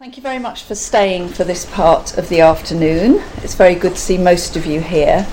Thank 0.00 0.16
you 0.16 0.22
very 0.22 0.38
much 0.38 0.62
for 0.62 0.76
staying 0.76 1.30
for 1.30 1.42
this 1.42 1.66
part 1.66 2.16
of 2.16 2.28
the 2.28 2.40
afternoon. 2.40 3.20
It's 3.38 3.56
very 3.56 3.74
good 3.74 3.96
to 3.96 4.00
see 4.00 4.16
most 4.16 4.54
of 4.54 4.64
you 4.64 4.80
here. 4.80 5.26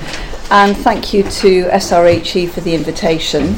And 0.50 0.76
thank 0.76 1.14
you 1.14 1.22
to 1.22 1.66
SRHE 1.66 2.50
for 2.50 2.62
the 2.62 2.74
invitation. 2.74 3.58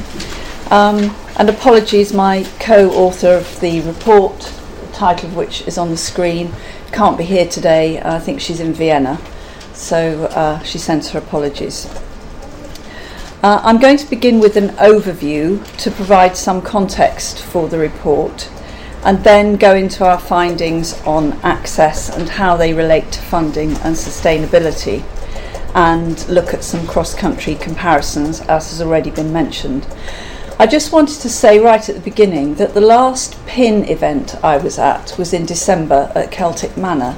Um, 0.70 1.16
and 1.40 1.50
apologies, 1.50 2.12
my 2.12 2.46
co 2.60 2.90
author 2.90 3.30
of 3.30 3.58
the 3.62 3.80
report, 3.84 4.54
the 4.82 4.92
title 4.92 5.30
of 5.30 5.38
which 5.38 5.66
is 5.66 5.78
on 5.78 5.92
the 5.92 5.96
screen, 5.96 6.52
can't 6.92 7.18
be 7.18 7.24
here 7.24 7.48
today. 7.48 8.02
I 8.02 8.20
think 8.20 8.42
she's 8.42 8.60
in 8.60 8.74
Vienna. 8.74 9.18
So 9.72 10.26
uh, 10.26 10.62
she 10.64 10.78
sends 10.78 11.12
her 11.12 11.20
apologies. 11.20 11.86
Uh, 13.42 13.62
I'm 13.64 13.80
going 13.80 13.96
to 13.96 14.10
begin 14.10 14.42
with 14.42 14.58
an 14.58 14.72
overview 14.72 15.66
to 15.84 15.90
provide 15.90 16.36
some 16.36 16.62
context 16.62 17.42
for 17.42 17.70
the 17.70 17.78
report 17.78 18.50
and 19.08 19.24
then 19.24 19.56
go 19.56 19.74
into 19.74 20.06
our 20.06 20.20
findings 20.20 21.02
on 21.04 21.32
access 21.42 22.10
and 22.10 22.28
how 22.28 22.58
they 22.58 22.74
relate 22.74 23.10
to 23.10 23.22
funding 23.22 23.70
and 23.78 23.96
sustainability, 23.96 25.02
and 25.74 26.28
look 26.28 26.54
at 26.54 26.62
some 26.62 26.86
cross 26.86 27.16
country 27.16 27.56
comparisons, 27.56 28.42
as 28.42 28.70
has 28.70 28.82
already 28.82 29.10
been 29.10 29.32
mentioned. 29.32 29.88
I 30.60 30.68
just 30.68 30.92
wanted 30.92 31.22
to 31.22 31.30
say 31.30 31.58
right 31.58 31.88
at 31.88 31.96
the 31.96 32.02
beginning 32.02 32.56
that 32.56 32.74
the 32.74 32.82
last 32.82 33.38
PIN 33.46 33.86
event 33.86 34.36
I 34.44 34.58
was 34.58 34.78
at 34.78 35.18
was 35.18 35.32
in 35.32 35.46
December 35.46 36.12
at 36.14 36.30
Celtic 36.30 36.76
Manor, 36.76 37.16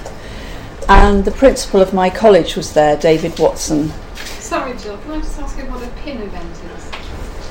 and 0.88 1.26
the 1.26 1.32
principal 1.32 1.82
of 1.82 1.92
my 1.92 2.12
college 2.12 2.56
was 2.56 2.74
there, 2.74 2.98
David 2.98 3.40
Watson. 3.40 3.92
Sorry, 4.14 4.78
Gill, 4.78 5.00
can 5.00 5.12
I 5.14 5.22
just 5.22 5.40
ask 5.40 5.58
you 5.58 5.64
what 5.66 5.82
a 5.82 5.90
PIN 6.04 6.22
event 6.22 6.52
is? 6.52 6.92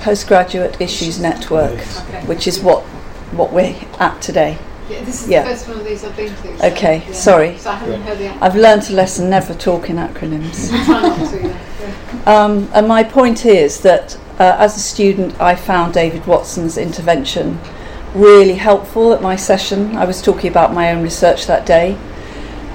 Postgraduate 0.01 0.81
Issues 0.81 1.19
Network, 1.19 1.81
Okay. 2.07 2.25
which 2.27 2.47
is 2.47 2.61
what 2.61 2.85
what 3.33 3.53
we're 3.53 3.75
at 3.99 4.21
today. 4.23 4.59
Yeah, 4.89 5.05
this 5.05 5.23
is 5.23 5.29
Yeah. 5.29 5.43
the 5.43 5.51
first 5.51 5.69
one 5.69 5.79
of 5.79 5.85
these 5.85 6.03
I've 6.05 6.17
been 6.17 6.35
to. 6.35 6.59
so, 6.59 6.67
Okay, 6.69 7.03
yeah. 7.07 7.13
sorry. 7.13 7.59
So 7.59 7.71
I 7.71 7.75
haven't 7.75 8.03
heard 8.03 8.19
the 8.19 8.31
I've 8.43 8.57
learnt 8.57 8.89
a 8.91 8.95
lesson 8.95 9.29
never 9.29 9.53
talk 9.55 9.91
in 9.91 9.97
acronyms. 9.97 10.71
I 10.73 10.85
try 10.87 11.03
not 11.03 11.31
to. 11.31 11.37
Yeah. 11.41 11.47
yeah. 11.49 11.95
Um, 12.27 12.69
and 12.75 12.87
my 12.89 13.05
point 13.05 13.47
is 13.47 13.81
that 13.81 14.17
uh, 14.39 14.57
as 14.59 14.77
a 14.77 14.81
student, 14.81 15.41
I 15.41 15.55
found 15.55 15.95
David 15.95 16.27
Watson's 16.27 16.77
intervention 16.77 17.59
really 18.15 18.55
helpful 18.55 19.13
at 19.13 19.23
my 19.23 19.35
session. 19.37 19.97
I 19.97 20.05
was 20.05 20.21
talking 20.21 20.51
about 20.51 20.73
my 20.75 20.91
own 20.93 21.03
research 21.03 21.47
that 21.47 21.65
day, 21.65 21.97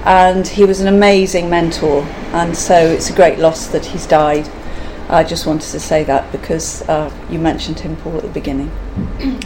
and 0.06 0.48
he 0.48 0.66
was 0.66 0.82
an 0.82 0.88
amazing 0.88 1.50
mentor. 1.50 2.04
And 2.34 2.56
so 2.58 2.76
it's 2.76 3.10
a 3.10 3.14
great 3.14 3.38
loss 3.40 3.68
that 3.68 3.86
he's 3.86 4.08
died. 4.08 4.50
I 5.10 5.24
just 5.24 5.46
wanted 5.46 5.70
to 5.72 5.80
say 5.80 6.04
that 6.06 6.32
because 6.32 6.82
uh, 6.90 7.12
you 7.30 7.38
mentioned 7.38 7.80
him, 7.82 7.96
Paul, 7.98 8.18
at 8.18 8.24
the 8.24 8.30
beginning. 8.30 8.72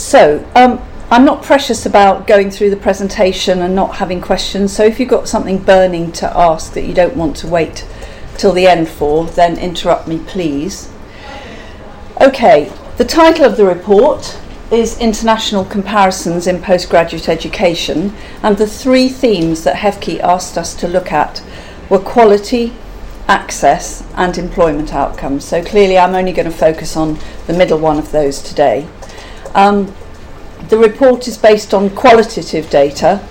So, 0.00 0.48
um, 0.56 0.80
I'm 1.10 1.26
not 1.26 1.42
precious 1.42 1.84
about 1.84 2.26
going 2.26 2.50
through 2.50 2.70
the 2.70 2.76
presentation 2.76 3.60
and 3.60 3.74
not 3.74 3.96
having 3.96 4.22
questions. 4.22 4.72
So, 4.72 4.82
if 4.82 4.98
you've 4.98 5.10
got 5.10 5.28
something 5.28 5.58
burning 5.58 6.10
to 6.12 6.36
ask 6.36 6.72
that 6.72 6.84
you 6.84 6.94
don't 6.94 7.16
want 7.16 7.36
to 7.36 7.46
wait 7.46 7.86
till 8.38 8.52
the 8.52 8.66
end 8.66 8.88
for, 8.88 9.26
then 9.26 9.58
interrupt 9.58 10.08
me, 10.08 10.18
please. 10.26 10.90
Okay, 12.18 12.72
the 12.96 13.04
title 13.04 13.44
of 13.44 13.58
the 13.58 13.66
report 13.66 14.40
is 14.72 14.98
International 14.98 15.66
Comparisons 15.66 16.46
in 16.46 16.62
Postgraduate 16.62 17.28
Education, 17.28 18.14
and 18.42 18.56
the 18.56 18.66
three 18.66 19.10
themes 19.10 19.64
that 19.64 19.76
HEFCE 19.76 20.20
asked 20.20 20.56
us 20.56 20.74
to 20.76 20.88
look 20.88 21.12
at 21.12 21.42
were 21.90 21.98
quality, 21.98 22.72
access, 23.28 24.02
and 24.14 24.38
employment 24.38 24.94
outcomes. 24.94 25.44
So, 25.44 25.62
clearly, 25.62 25.98
I'm 25.98 26.14
only 26.14 26.32
going 26.32 26.50
to 26.50 26.56
focus 26.56 26.96
on 26.96 27.18
the 27.46 27.52
middle 27.52 27.78
one 27.78 27.98
of 27.98 28.12
those 28.12 28.40
today. 28.40 28.88
Um, 29.54 29.94
the 30.68 30.78
report 30.78 31.26
is 31.26 31.36
based 31.36 31.74
on 31.74 31.90
qualitative 31.90 32.70
data, 32.70 33.26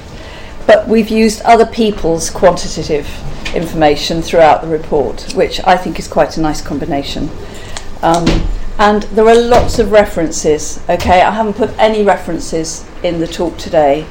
but 0.67 0.87
we've 0.87 1.09
used 1.09 1.41
other 1.41 1.65
people's 1.65 2.29
quantitative 2.29 3.07
information 3.55 4.21
throughout 4.21 4.61
the 4.61 4.67
report, 4.67 5.33
which 5.33 5.59
I 5.65 5.77
think 5.77 5.99
is 5.99 6.07
quite 6.07 6.37
a 6.37 6.41
nice 6.41 6.61
combination. 6.61 7.29
Um, 8.01 8.25
and 8.77 9.03
there 9.03 9.27
are 9.27 9.35
lots 9.35 9.79
of 9.79 9.91
references, 9.91 10.81
okay? 10.89 11.21
I 11.21 11.31
haven't 11.31 11.55
put 11.55 11.77
any 11.77 12.03
references 12.03 12.85
in 13.03 13.19
the 13.19 13.27
talk 13.27 13.57
today, 13.57 14.05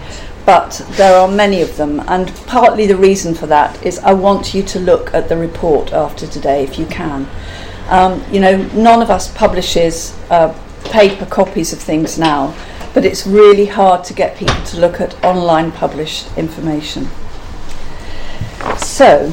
but 0.45 0.85
there 0.93 1.19
are 1.19 1.29
many 1.29 1.63
of 1.63 1.77
them. 1.77 2.01
And 2.07 2.35
partly 2.47 2.87
the 2.87 2.97
reason 2.97 3.35
for 3.35 3.47
that 3.47 3.85
is 3.85 3.99
I 4.01 4.13
want 4.13 4.55
you 4.55 4.63
to 4.65 4.79
look 4.79 5.13
at 5.15 5.29
the 5.29 5.37
report 5.37 5.93
after 5.93 6.27
today 6.27 6.65
if 6.65 6.79
you 6.79 6.87
can. 6.87 7.29
Um, 7.89 8.23
you 8.33 8.41
know, 8.41 8.57
none 8.75 9.01
of 9.01 9.11
us 9.11 9.33
publishes 9.35 10.15
uh, 10.31 10.55
paper 10.91 11.27
copies 11.27 11.73
of 11.73 11.79
things 11.79 12.19
now, 12.19 12.55
but 12.95 13.05
it's 13.05 13.27
really 13.27 13.67
hard 13.67 14.05
to 14.05 14.15
get 14.15 14.37
people 14.37 14.63
to 14.67 14.81
look 14.81 15.01
at 15.01 15.23
online 15.25 15.73
published 15.73 16.37
information. 16.37 17.09
So, 18.79 19.33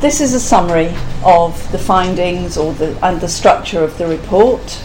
this 0.00 0.20
is 0.20 0.32
a 0.34 0.40
summary 0.40 0.94
of 1.24 1.70
the 1.72 1.78
findings 1.78 2.56
or 2.56 2.72
the, 2.74 2.98
and 3.04 3.20
the 3.20 3.28
structure 3.28 3.84
of 3.84 3.98
the 3.98 4.06
report. 4.06 4.82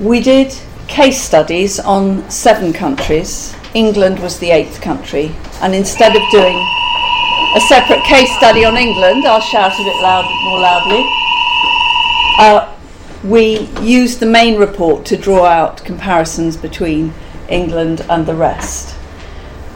We 0.00 0.20
did 0.20 0.56
case 0.88 1.20
studies 1.20 1.78
on 1.78 2.28
seven 2.30 2.72
countries. 2.72 3.54
England 3.74 4.20
was 4.20 4.38
the 4.38 4.50
eighth 4.50 4.80
country, 4.80 5.34
and 5.60 5.74
instead 5.74 6.14
of 6.14 6.22
doing 6.30 6.56
a 7.54 7.60
separate 7.60 8.02
case 8.04 8.34
study 8.36 8.64
on 8.64 8.76
England, 8.76 9.24
I'll 9.24 9.40
shout 9.40 9.72
a 9.72 9.84
bit 9.84 10.02
loud, 10.02 10.24
more 10.44 10.58
loudly. 10.58 11.04
Uh, 12.36 12.76
we 13.22 13.68
used 13.80 14.18
the 14.18 14.26
main 14.26 14.58
report 14.58 15.04
to 15.06 15.16
draw 15.16 15.44
out 15.44 15.84
comparisons 15.84 16.56
between 16.56 17.14
England 17.48 18.04
and 18.10 18.26
the 18.26 18.34
rest. 18.34 18.96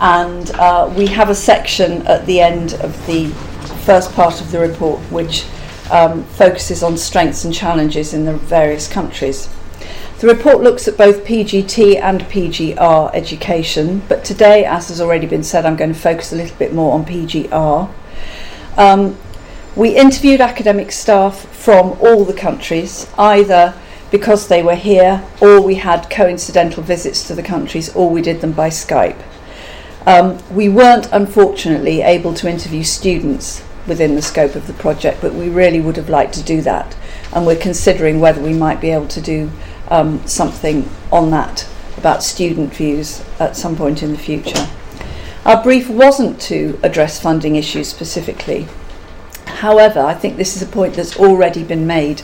And 0.00 0.50
uh, 0.52 0.92
we 0.96 1.06
have 1.06 1.30
a 1.30 1.34
section 1.34 2.06
at 2.08 2.26
the 2.26 2.40
end 2.40 2.74
of 2.74 3.06
the 3.06 3.28
first 3.84 4.12
part 4.12 4.40
of 4.40 4.50
the 4.50 4.58
report 4.58 5.00
which 5.12 5.46
um, 5.92 6.24
focuses 6.24 6.82
on 6.82 6.96
strengths 6.96 7.44
and 7.44 7.54
challenges 7.54 8.12
in 8.12 8.24
the 8.24 8.34
various 8.34 8.88
countries. 8.88 9.48
The 10.18 10.26
report 10.26 10.62
looks 10.62 10.88
at 10.88 10.96
both 10.96 11.24
PGT 11.24 12.00
and 12.00 12.22
PGR 12.22 13.14
education, 13.14 14.02
but 14.08 14.24
today, 14.24 14.64
as 14.64 14.88
has 14.88 15.00
already 15.00 15.28
been 15.28 15.44
said, 15.44 15.64
I'm 15.64 15.76
going 15.76 15.92
to 15.92 15.98
focus 15.98 16.32
a 16.32 16.36
little 16.36 16.56
bit 16.56 16.74
more 16.74 16.94
on 16.94 17.04
PGR. 17.04 17.88
Um, 18.76 19.16
we 19.76 19.94
interviewed 19.94 20.40
academic 20.40 20.90
staff 20.90 21.46
from 21.54 21.96
all 22.00 22.24
the 22.24 22.34
countries, 22.34 23.08
either 23.16 23.80
because 24.10 24.48
they 24.48 24.60
were 24.60 24.74
here, 24.74 25.24
or 25.40 25.60
we 25.60 25.76
had 25.76 26.10
coincidental 26.10 26.82
visits 26.82 27.24
to 27.28 27.36
the 27.36 27.42
countries, 27.44 27.94
or 27.94 28.10
we 28.10 28.20
did 28.20 28.40
them 28.40 28.50
by 28.50 28.70
Skype. 28.70 29.22
Um, 30.04 30.42
we 30.52 30.68
weren't, 30.68 31.08
unfortunately, 31.12 32.02
able 32.02 32.34
to 32.34 32.50
interview 32.50 32.82
students 32.82 33.62
within 33.86 34.16
the 34.16 34.22
scope 34.22 34.56
of 34.56 34.66
the 34.66 34.72
project, 34.72 35.20
but 35.20 35.32
we 35.32 35.48
really 35.48 35.80
would 35.80 35.96
have 35.96 36.08
liked 36.08 36.34
to 36.34 36.42
do 36.42 36.60
that, 36.62 36.96
and 37.32 37.46
we're 37.46 37.54
considering 37.54 38.18
whether 38.18 38.42
we 38.42 38.52
might 38.52 38.80
be 38.80 38.90
able 38.90 39.06
to 39.06 39.20
do 39.20 39.52
um, 39.88 40.26
something 40.26 40.88
on 41.10 41.30
that 41.30 41.68
about 41.96 42.22
student 42.22 42.72
views 42.72 43.24
at 43.40 43.56
some 43.56 43.76
point 43.76 44.02
in 44.02 44.12
the 44.12 44.18
future. 44.18 44.68
Our 45.44 45.62
brief 45.62 45.88
wasn't 45.88 46.40
to 46.42 46.78
address 46.82 47.20
funding 47.20 47.56
issues 47.56 47.88
specifically. 47.88 48.68
However, 49.46 50.00
I 50.00 50.14
think 50.14 50.36
this 50.36 50.56
is 50.56 50.62
a 50.62 50.66
point 50.66 50.94
that's 50.94 51.18
already 51.18 51.64
been 51.64 51.86
made 51.86 52.22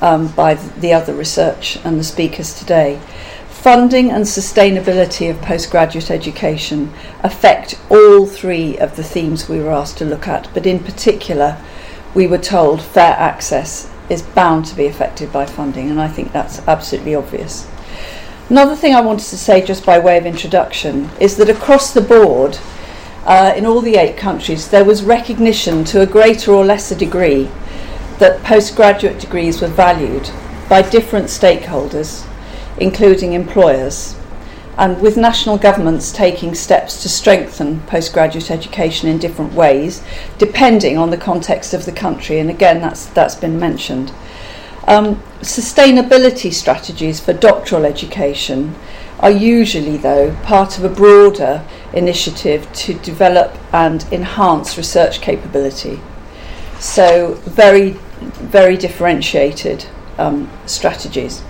um, 0.00 0.28
by 0.28 0.54
the 0.54 0.92
other 0.92 1.12
research 1.12 1.78
and 1.84 1.98
the 1.98 2.04
speakers 2.04 2.58
today. 2.58 3.00
Funding 3.48 4.10
and 4.10 4.24
sustainability 4.24 5.30
of 5.30 5.42
postgraduate 5.42 6.10
education 6.10 6.90
affect 7.22 7.78
all 7.90 8.24
three 8.24 8.78
of 8.78 8.96
the 8.96 9.04
themes 9.04 9.48
we 9.48 9.60
were 9.60 9.70
asked 9.70 9.98
to 9.98 10.06
look 10.06 10.26
at, 10.26 10.48
but 10.54 10.64
in 10.64 10.78
particular, 10.78 11.62
we 12.14 12.26
were 12.26 12.38
told 12.38 12.80
fair 12.80 13.14
access 13.18 13.90
is 14.10 14.22
bound 14.22 14.66
to 14.66 14.76
be 14.76 14.86
affected 14.86 15.32
by 15.32 15.46
funding, 15.46 15.88
and 15.88 16.00
I 16.00 16.08
think 16.08 16.32
that's 16.32 16.58
absolutely 16.68 17.14
obvious. 17.14 17.66
Another 18.50 18.74
thing 18.74 18.94
I 18.94 19.00
wanted 19.00 19.26
to 19.28 19.38
say, 19.38 19.64
just 19.64 19.86
by 19.86 19.98
way 19.98 20.18
of 20.18 20.26
introduction, 20.26 21.08
is 21.20 21.36
that 21.36 21.48
across 21.48 21.94
the 21.94 22.00
board, 22.00 22.58
uh, 23.24 23.54
in 23.56 23.64
all 23.64 23.80
the 23.80 23.96
eight 23.96 24.16
countries, 24.16 24.68
there 24.68 24.84
was 24.84 25.04
recognition 25.04 25.84
to 25.84 26.00
a 26.00 26.06
greater 26.06 26.52
or 26.52 26.64
lesser 26.64 26.96
degree 26.96 27.48
that 28.18 28.42
postgraduate 28.42 29.20
degrees 29.20 29.60
were 29.60 29.68
valued 29.68 30.30
by 30.68 30.82
different 30.82 31.26
stakeholders, 31.26 32.26
including 32.78 33.32
employers, 33.32 34.16
and 34.80 34.98
with 35.02 35.18
national 35.18 35.58
governments 35.58 36.10
taking 36.10 36.54
steps 36.54 37.02
to 37.02 37.08
strengthen 37.08 37.82
postgraduate 37.82 38.50
education 38.50 39.10
in 39.10 39.18
different 39.18 39.52
ways, 39.52 40.02
depending 40.38 40.96
on 40.96 41.10
the 41.10 41.18
context 41.18 41.74
of 41.74 41.84
the 41.84 41.92
country. 41.92 42.38
And 42.38 42.48
again, 42.48 42.80
that's, 42.80 43.04
that's 43.04 43.34
been 43.34 43.60
mentioned. 43.60 44.10
Um, 44.86 45.16
sustainability 45.42 46.50
strategies 46.50 47.20
for 47.20 47.34
doctoral 47.34 47.84
education 47.84 48.74
are 49.18 49.30
usually, 49.30 49.98
though, 49.98 50.34
part 50.44 50.78
of 50.78 50.84
a 50.84 50.88
broader 50.88 51.62
initiative 51.92 52.66
to 52.72 52.94
develop 52.94 53.54
and 53.74 54.04
enhance 54.04 54.78
research 54.78 55.20
capability. 55.20 56.00
So, 56.78 57.34
very, 57.44 57.90
very 58.20 58.78
differentiated 58.78 59.84
um, 60.16 60.50
strategies. 60.64 61.42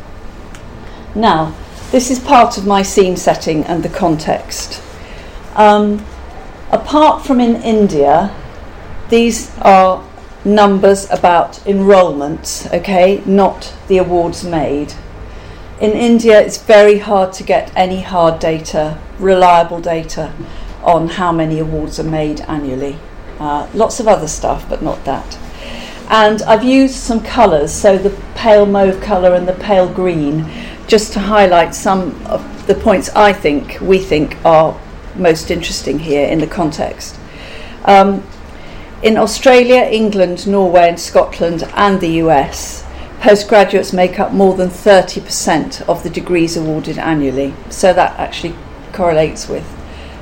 Now, 1.15 1.55
this 1.91 2.11
is 2.11 2.19
part 2.21 2.57
of 2.57 2.67
my 2.67 2.83
scene 2.83 3.17
setting 3.17 3.65
and 3.65 3.83
the 3.83 3.89
context. 3.89 4.83
Um, 5.57 6.05
apart 6.71 7.27
from 7.27 7.41
in 7.41 7.57
India, 7.57 8.35
these 9.09 9.57
are 9.59 10.07
numbers 10.45 11.11
about 11.11 11.67
enrolments, 11.67 12.67
okay, 12.73 13.23
not 13.27 13.75
the 13.89 13.99
awards 13.99 14.45
made. 14.45 14.95
In 15.81 15.91
India, 15.93 16.41
it's 16.41 16.59
very 16.59 16.99
hard 16.99 17.33
to 17.35 17.43
get 17.43 17.73
any 17.75 18.03
hard 18.03 18.39
data, 18.39 19.01
reliable 19.19 19.81
data, 19.81 20.33
on 20.83 21.09
how 21.09 21.33
many 21.33 21.59
awards 21.59 21.99
are 21.99 22.05
made 22.05 22.41
annually. 22.43 22.99
Uh, 23.39 23.69
lots 23.75 23.99
of 23.99 24.07
other 24.07 24.29
stuff, 24.29 24.69
but 24.69 24.83
not 24.83 25.05
that. 25.05 25.39
And 26.09 26.43
I've 26.43 26.65
used 26.65 26.97
some 26.97 27.23
colours, 27.23 27.73
so 27.73 27.97
the 27.97 28.17
pale 28.35 28.67
mauve 28.67 29.01
colour 29.01 29.35
and 29.35 29.47
the 29.47 29.55
pale 29.55 29.89
green, 29.89 30.45
just 30.91 31.13
to 31.13 31.21
highlight 31.21 31.73
some 31.73 32.21
of 32.27 32.67
the 32.67 32.75
points 32.75 33.09
I 33.11 33.33
think, 33.33 33.81
we 33.81 33.99
think, 34.01 34.37
are 34.45 34.79
most 35.15 35.53
interesting 35.53 36.01
here 36.01 36.27
in 36.27 36.41
the 36.41 36.49
context. 36.49 37.17
Um, 37.85 38.27
in 39.01 39.17
Australia, 39.17 39.83
England, 39.83 40.49
Norway, 40.49 40.89
and 40.89 40.99
Scotland, 40.99 41.63
and 41.75 42.01
the 42.01 42.15
US, 42.25 42.85
postgraduates 43.21 43.93
make 43.93 44.19
up 44.19 44.33
more 44.33 44.57
than 44.57 44.69
30% 44.69 45.89
of 45.89 46.03
the 46.03 46.11
degrees 46.11 46.57
awarded 46.57 46.99
annually. 46.99 47.55
So 47.69 47.93
that 47.93 48.19
actually 48.19 48.57
correlates 48.93 49.49
with 49.49 49.65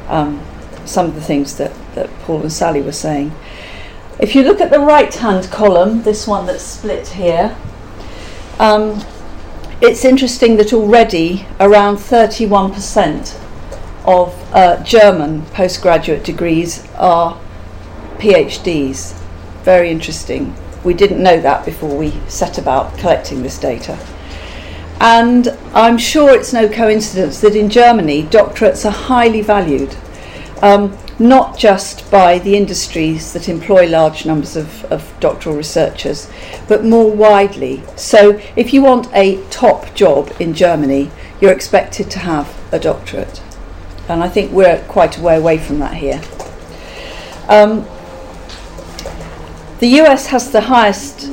um, 0.07 0.45
some 0.85 1.07
of 1.07 1.15
the 1.15 1.23
things 1.23 1.57
that, 1.57 1.73
that 1.95 2.11
Paul 2.21 2.43
and 2.43 2.53
Sally 2.53 2.83
were 2.83 2.93
saying. 2.93 3.33
If 4.21 4.35
you 4.35 4.43
look 4.43 4.61
at 4.61 4.71
the 4.71 4.81
right 4.81 5.15
hand 5.15 5.51
column, 5.51 6.03
this 6.03 6.27
one 6.27 6.45
that's 6.45 6.63
split 6.63 7.09
here, 7.09 7.57
um, 8.59 9.03
it's 9.81 10.05
interesting 10.05 10.57
that 10.57 10.73
already 10.73 11.47
around 11.61 11.97
31% 11.97 13.37
of 14.05 14.55
uh, 14.55 14.83
German 14.83 15.43
postgraduate 15.47 16.25
degrees 16.25 16.87
are 16.95 17.39
PhDs. 18.17 19.15
Very 19.63 19.91
interesting. 19.91 20.55
We 20.83 20.95
didn't 20.95 21.23
know 21.23 21.41
that 21.41 21.65
before 21.65 21.97
we 21.97 22.13
set 22.29 22.59
about 22.59 22.97
collecting 22.99 23.43
this 23.43 23.59
data. 23.59 23.99
And 25.01 25.49
I'm 25.75 25.99
sure 25.99 26.31
it's 26.31 26.53
no 26.53 26.69
coincidence 26.69 27.41
that 27.41 27.55
in 27.55 27.71
Germany, 27.71 28.25
doctorates 28.25 28.85
are 28.85 28.91
highly 28.91 29.43
valued. 29.43 29.95
Um, 30.61 30.97
not 31.19 31.59
just 31.59 32.09
by 32.11 32.39
the 32.39 32.57
industries 32.57 33.33
that 33.33 33.49
employ 33.49 33.87
large 33.89 34.25
numbers 34.25 34.57
of, 34.57 34.85
of 34.87 35.13
doctoral 35.19 35.57
researchers, 35.57 36.31
but 36.69 36.85
more 36.85 37.11
widely. 37.11 37.83
So, 37.97 38.41
if 38.55 38.73
you 38.73 38.83
want 38.83 39.09
a 39.13 39.43
top 39.51 39.95
job 39.95 40.33
in 40.39 40.55
Germany, 40.55 41.11
you're 41.41 41.53
expected 41.53 42.11
to 42.13 42.21
have 42.21 42.57
a 42.73 42.79
doctorate. 42.79 43.43
And 44.09 44.23
I 44.23 44.29
think 44.29 44.53
we're 44.53 44.83
quite 44.89 45.19
a 45.19 45.21
way 45.21 45.37
away 45.37 45.59
from 45.59 45.81
that 45.81 45.95
here. 45.95 46.23
Um, 47.49 47.87
the 49.81 49.89
US 50.03 50.27
has 50.27 50.51
the 50.51 50.63
highest, 50.63 51.29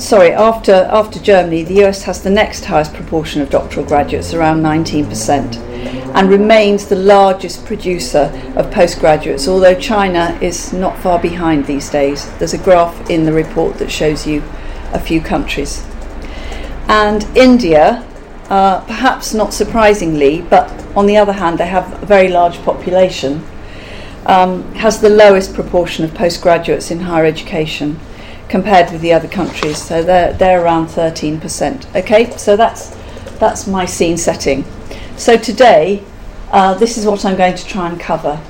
sorry, 0.00 0.32
after, 0.32 0.88
after 0.90 1.20
Germany, 1.20 1.62
the 1.62 1.84
US 1.84 2.02
has 2.02 2.22
the 2.22 2.30
next 2.30 2.64
highest 2.64 2.94
proportion 2.94 3.42
of 3.42 3.50
doctoral 3.50 3.86
graduates, 3.86 4.34
around 4.34 4.60
19% 4.60 5.69
and 6.14 6.28
remains 6.28 6.86
the 6.86 6.96
largest 6.96 7.64
producer 7.64 8.30
of 8.56 8.70
postgraduates, 8.70 9.48
although 9.48 9.78
China 9.78 10.36
is 10.40 10.72
not 10.72 10.98
far 10.98 11.20
behind 11.20 11.66
these 11.66 11.88
days. 11.88 12.30
There's 12.38 12.54
a 12.54 12.58
graph 12.58 13.08
in 13.08 13.24
the 13.24 13.32
report 13.32 13.78
that 13.78 13.90
shows 13.90 14.26
you 14.26 14.42
a 14.92 14.98
few 14.98 15.20
countries. 15.20 15.86
And 16.88 17.24
India, 17.36 18.04
uh, 18.48 18.80
perhaps 18.84 19.32
not 19.32 19.54
surprisingly, 19.54 20.42
but 20.42 20.68
on 20.96 21.06
the 21.06 21.16
other 21.16 21.32
hand, 21.32 21.58
they 21.58 21.66
have 21.66 22.02
a 22.02 22.06
very 22.06 22.28
large 22.28 22.60
population, 22.62 23.46
um, 24.26 24.74
has 24.74 25.00
the 25.00 25.08
lowest 25.08 25.54
proportion 25.54 26.04
of 26.04 26.12
postgraduates 26.14 26.90
in 26.90 27.00
higher 27.00 27.24
education 27.24 27.98
compared 28.48 28.90
with 28.90 29.00
the 29.00 29.12
other 29.12 29.28
countries. 29.28 29.80
So 29.80 30.02
they're, 30.02 30.32
they're 30.32 30.62
around 30.62 30.88
13%. 30.88 31.94
Okay, 31.94 32.30
so 32.36 32.56
that's, 32.56 32.96
that's 33.38 33.68
my 33.68 33.86
scene 33.86 34.18
setting. 34.18 34.64
So 35.20 35.36
today, 35.36 36.02
uh, 36.50 36.72
this 36.72 36.96
is 36.96 37.04
what 37.04 37.26
I'm 37.26 37.36
going 37.36 37.54
to 37.54 37.66
try 37.66 37.90
and 37.90 38.00
cover, 38.00 38.42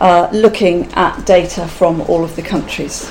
uh, 0.00 0.30
looking 0.32 0.90
at 0.94 1.26
data 1.26 1.68
from 1.68 2.00
all 2.00 2.24
of 2.24 2.34
the 2.34 2.40
countries. 2.40 3.10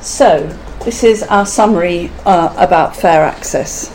So, 0.00 0.46
this 0.86 1.04
is 1.04 1.22
our 1.24 1.44
summary 1.44 2.10
uh, 2.24 2.54
about 2.56 2.96
fair 2.96 3.24
access. 3.24 3.94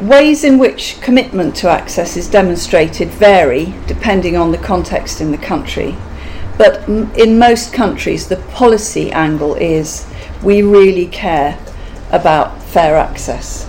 Ways 0.00 0.42
in 0.42 0.58
which 0.58 1.00
commitment 1.00 1.54
to 1.58 1.68
access 1.68 2.16
is 2.16 2.28
demonstrated 2.28 3.10
vary 3.10 3.74
depending 3.86 4.36
on 4.36 4.50
the 4.50 4.58
context 4.58 5.20
in 5.20 5.30
the 5.30 5.38
country, 5.38 5.94
but 6.58 6.80
m- 6.88 7.12
in 7.14 7.38
most 7.38 7.72
countries, 7.72 8.26
the 8.26 8.38
policy 8.50 9.12
angle 9.12 9.54
is 9.54 10.04
we 10.42 10.62
really 10.62 11.06
care 11.06 11.58
about 12.10 12.62
fair 12.62 12.96
access. 12.96 13.68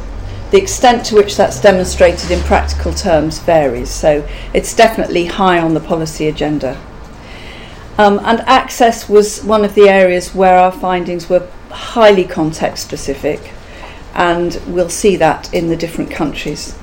The 0.51 0.61
extent 0.61 1.05
to 1.07 1.15
which 1.15 1.35
that's 1.35 1.59
demonstrated 1.59 2.31
in 2.31 2.41
practical 2.43 2.93
terms 2.93 3.39
varies, 3.39 3.89
so 3.89 4.27
it's 4.53 4.73
definitely 4.75 5.25
high 5.25 5.59
on 5.59 5.73
the 5.73 5.79
policy 5.81 6.27
agenda. 6.27 6.79
Um, 7.97 8.19
and 8.23 8.41
access 8.41 9.09
was 9.09 9.43
one 9.43 9.65
of 9.65 9.75
the 9.75 9.89
areas 9.89 10.33
where 10.35 10.57
our 10.57 10.71
findings 10.71 11.29
were 11.29 11.47
highly 11.69 12.23
context 12.23 12.85
specific, 12.85 13.51
and 14.13 14.61
we'll 14.67 14.89
see 14.89 15.15
that 15.17 15.53
in 15.53 15.67
the 15.67 15.75
different 15.75 16.11
countries. 16.11 16.77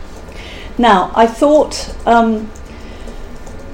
Now, 0.76 1.12
I 1.14 1.26
thought 1.26 1.96
um, 2.04 2.50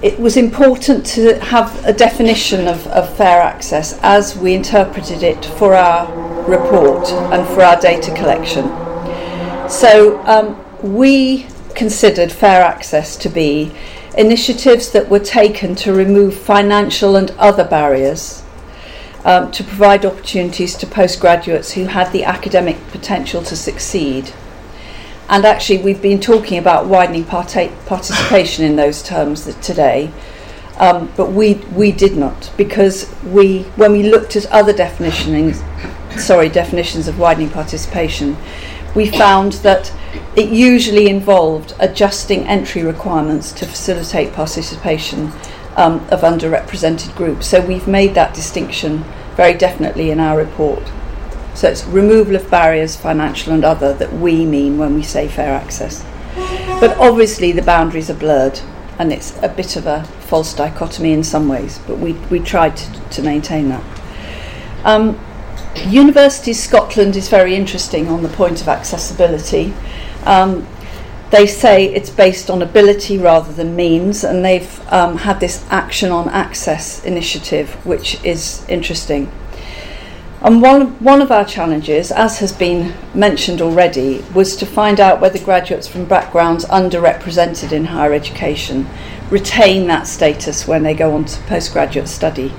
it 0.02 0.18
was 0.18 0.36
important 0.36 1.04
to 1.04 1.38
have 1.40 1.84
a 1.84 1.92
definition 1.92 2.66
of, 2.66 2.86
of 2.88 3.14
fair 3.16 3.42
access 3.42 3.98
as 4.02 4.36
we 4.36 4.54
interpreted 4.54 5.22
it 5.22 5.44
for 5.44 5.74
our 5.74 6.06
report 6.48 7.06
and 7.32 7.46
for 7.48 7.62
our 7.62 7.78
data 7.78 8.14
collection. 8.14 8.64
So 9.68 10.20
um, 10.24 10.64
we 10.82 11.46
considered 11.74 12.32
fair 12.32 12.62
access 12.62 13.16
to 13.18 13.28
be 13.28 13.72
initiatives 14.16 14.90
that 14.92 15.08
were 15.08 15.20
taken 15.20 15.74
to 15.76 15.92
remove 15.92 16.34
financial 16.34 17.16
and 17.16 17.30
other 17.32 17.64
barriers 17.64 18.42
um, 19.24 19.50
to 19.52 19.62
provide 19.62 20.06
opportunities 20.06 20.76
to 20.76 20.86
postgraduates 20.86 21.72
who 21.72 21.84
had 21.84 22.10
the 22.12 22.24
academic 22.24 22.76
potential 22.88 23.42
to 23.42 23.54
succeed 23.54 24.32
and 25.30 25.44
actually, 25.44 25.78
we've 25.78 26.02
been 26.02 26.20
talking 26.20 26.58
about 26.58 26.86
widening 26.86 27.24
participation 27.24 28.64
in 28.64 28.74
those 28.74 29.00
terms 29.00 29.44
today, 29.62 30.10
um, 30.76 31.12
but 31.16 31.30
we 31.30 31.54
we 31.72 31.92
did 31.92 32.16
not 32.16 32.50
because 32.56 33.08
we 33.22 33.62
when 33.76 33.92
we 33.92 34.02
looked 34.02 34.34
at 34.34 34.46
other 34.46 34.72
definitions, 34.72 35.62
sorry, 36.18 36.48
definitions 36.48 37.06
of 37.06 37.20
widening 37.20 37.48
participation, 37.48 38.36
we 38.96 39.08
found 39.08 39.52
that 39.62 39.92
it 40.34 40.50
usually 40.50 41.08
involved 41.08 41.74
adjusting 41.78 42.48
entry 42.48 42.82
requirements 42.82 43.52
to 43.52 43.66
facilitate 43.66 44.32
participation 44.32 45.30
um, 45.76 46.00
of 46.10 46.22
underrepresented 46.22 47.14
groups. 47.14 47.46
So 47.46 47.64
we've 47.64 47.86
made 47.86 48.14
that 48.14 48.34
distinction 48.34 49.04
very 49.36 49.54
definitely 49.54 50.10
in 50.10 50.18
our 50.18 50.36
report. 50.36 50.82
So 51.54 51.68
it's 51.68 51.84
removal 51.84 52.36
of 52.36 52.50
barriers, 52.50 52.96
financial 52.96 53.52
and 53.52 53.64
other, 53.64 53.92
that 53.94 54.12
we 54.12 54.46
mean 54.46 54.78
when 54.78 54.94
we 54.94 55.02
say 55.02 55.28
fair 55.28 55.54
access. 55.54 56.04
But 56.80 56.96
obviously 56.98 57.52
the 57.52 57.62
boundaries 57.62 58.08
are 58.08 58.14
blurred 58.14 58.60
and 58.98 59.12
it's 59.12 59.36
a 59.42 59.48
bit 59.48 59.76
of 59.76 59.86
a 59.86 60.04
false 60.04 60.54
dichotomy 60.54 61.12
in 61.12 61.24
some 61.24 61.48
ways, 61.48 61.78
but 61.86 61.98
we, 61.98 62.12
we 62.30 62.38
tried 62.38 62.76
to, 62.76 63.00
to 63.10 63.22
maintain 63.22 63.70
that. 63.70 63.82
Um, 64.84 65.18
Universities 65.86 66.62
Scotland 66.62 67.16
is 67.16 67.28
very 67.28 67.54
interesting 67.54 68.08
on 68.08 68.22
the 68.22 68.28
point 68.28 68.60
of 68.60 68.68
accessibility. 68.68 69.72
Um, 70.24 70.66
they 71.30 71.46
say 71.46 71.86
it's 71.94 72.10
based 72.10 72.50
on 72.50 72.60
ability 72.60 73.16
rather 73.16 73.52
than 73.52 73.76
means, 73.76 74.24
and 74.24 74.44
they've 74.44 74.92
um, 74.92 75.16
had 75.16 75.40
this 75.40 75.64
Action 75.70 76.10
on 76.10 76.28
Access 76.28 77.04
initiative, 77.04 77.74
which 77.86 78.22
is 78.24 78.68
interesting. 78.68 79.30
And 80.42 80.62
one, 80.62 80.92
one 81.04 81.20
of 81.20 81.30
our 81.30 81.44
challenges, 81.44 82.10
as 82.10 82.38
has 82.38 82.50
been 82.50 82.94
mentioned 83.14 83.60
already, 83.60 84.24
was 84.34 84.56
to 84.56 84.64
find 84.64 84.98
out 84.98 85.20
whether 85.20 85.38
graduates 85.38 85.86
from 85.86 86.06
backgrounds 86.06 86.64
underrepresented 86.64 87.72
in 87.72 87.84
higher 87.86 88.14
education 88.14 88.88
retain 89.28 89.86
that 89.86 90.06
status 90.06 90.66
when 90.66 90.82
they 90.82 90.94
go 90.94 91.14
on 91.14 91.26
to 91.26 91.40
postgraduate 91.42 92.08
study. 92.08 92.52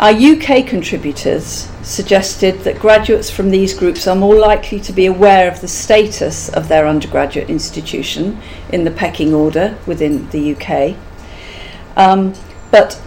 Our 0.00 0.10
UK 0.10 0.66
contributors 0.66 1.70
suggested 1.82 2.60
that 2.64 2.80
graduates 2.80 3.30
from 3.30 3.50
these 3.50 3.72
groups 3.72 4.06
are 4.06 4.16
more 4.16 4.34
likely 4.34 4.80
to 4.80 4.92
be 4.92 5.06
aware 5.06 5.50
of 5.50 5.60
the 5.60 5.68
status 5.68 6.48
of 6.50 6.68
their 6.68 6.86
undergraduate 6.86 7.48
institution 7.48 8.38
in 8.70 8.84
the 8.84 8.90
pecking 8.90 9.32
order 9.32 9.78
within 9.86 10.28
the 10.30 10.54
UK. 10.54 10.96
Um, 11.96 12.34
but 12.70 13.00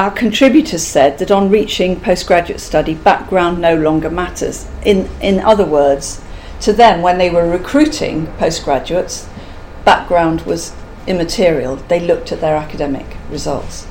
our 0.00 0.10
contributors 0.10 0.82
said 0.82 1.18
that 1.18 1.30
on 1.30 1.50
reaching 1.50 2.00
postgraduate 2.00 2.58
study, 2.58 2.94
background 2.94 3.60
no 3.60 3.76
longer 3.76 4.08
matters. 4.08 4.66
In, 4.82 5.10
in 5.20 5.40
other 5.40 5.66
words, 5.66 6.22
to 6.62 6.72
them, 6.72 7.02
when 7.02 7.18
they 7.18 7.28
were 7.28 7.46
recruiting 7.46 8.26
postgraduates, 8.38 9.28
background 9.84 10.40
was 10.46 10.74
immaterial. 11.06 11.76
They 11.76 12.00
looked 12.00 12.32
at 12.32 12.40
their 12.40 12.56
academic 12.56 13.14
results. 13.28 13.86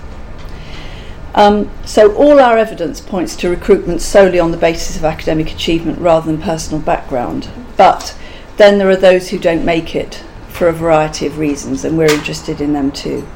Um, 1.36 1.70
so, 1.86 2.12
all 2.16 2.40
our 2.40 2.58
evidence 2.58 3.02
points 3.02 3.36
to 3.36 3.50
recruitment 3.52 4.02
solely 4.02 4.40
on 4.40 4.50
the 4.50 4.58
basis 4.58 4.98
of 4.98 5.06
academic 5.06 5.52
achievement 5.52 6.00
rather 6.00 6.26
than 6.26 6.42
personal 6.42 6.82
background. 6.82 7.50
But 7.78 8.18
then 8.58 8.80
there 8.80 8.90
are 8.90 8.96
those 8.96 9.30
who 9.30 9.38
don't 9.38 9.64
make 9.64 9.96
it 9.96 10.24
for 10.48 10.70
a 10.70 10.74
variety 10.74 11.28
of 11.28 11.38
reasons, 11.38 11.86
and 11.86 12.00
we're 12.00 12.12
interested 12.12 12.62
in 12.62 12.74
them 12.74 12.92
too. 12.92 13.28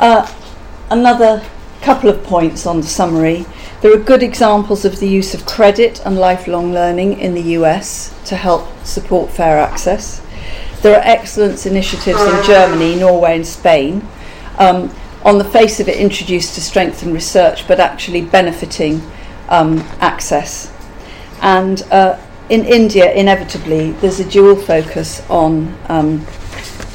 Uh, 0.00 0.28
another 0.90 1.44
couple 1.82 2.10
of 2.10 2.22
points 2.24 2.66
on 2.66 2.80
the 2.80 2.86
summary. 2.86 3.46
There 3.80 3.92
are 3.94 4.02
good 4.02 4.22
examples 4.22 4.84
of 4.84 5.00
the 5.00 5.08
use 5.08 5.34
of 5.34 5.46
credit 5.46 6.00
and 6.04 6.18
lifelong 6.18 6.72
learning 6.72 7.18
in 7.18 7.34
the 7.34 7.42
US 7.58 8.14
to 8.26 8.36
help 8.36 8.68
support 8.84 9.30
fair 9.30 9.58
access. 9.58 10.22
There 10.82 10.94
are 10.96 11.02
excellent 11.02 11.66
initiatives 11.66 12.20
in 12.20 12.44
Germany, 12.44 12.96
Norway, 12.96 13.36
and 13.36 13.46
Spain. 13.46 14.06
Um, 14.58 14.94
on 15.24 15.38
the 15.38 15.44
face 15.44 15.80
of 15.80 15.88
it, 15.88 15.98
introduced 15.98 16.54
to 16.54 16.60
strengthen 16.60 17.12
research, 17.12 17.68
but 17.68 17.80
actually 17.80 18.22
benefiting 18.22 19.02
um, 19.48 19.78
access. 20.00 20.72
And 21.42 21.82
uh, 21.90 22.18
in 22.48 22.64
India, 22.64 23.12
inevitably, 23.12 23.92
there's 23.92 24.20
a 24.20 24.28
dual 24.28 24.56
focus 24.56 25.22
on 25.28 25.76
um, 25.88 26.26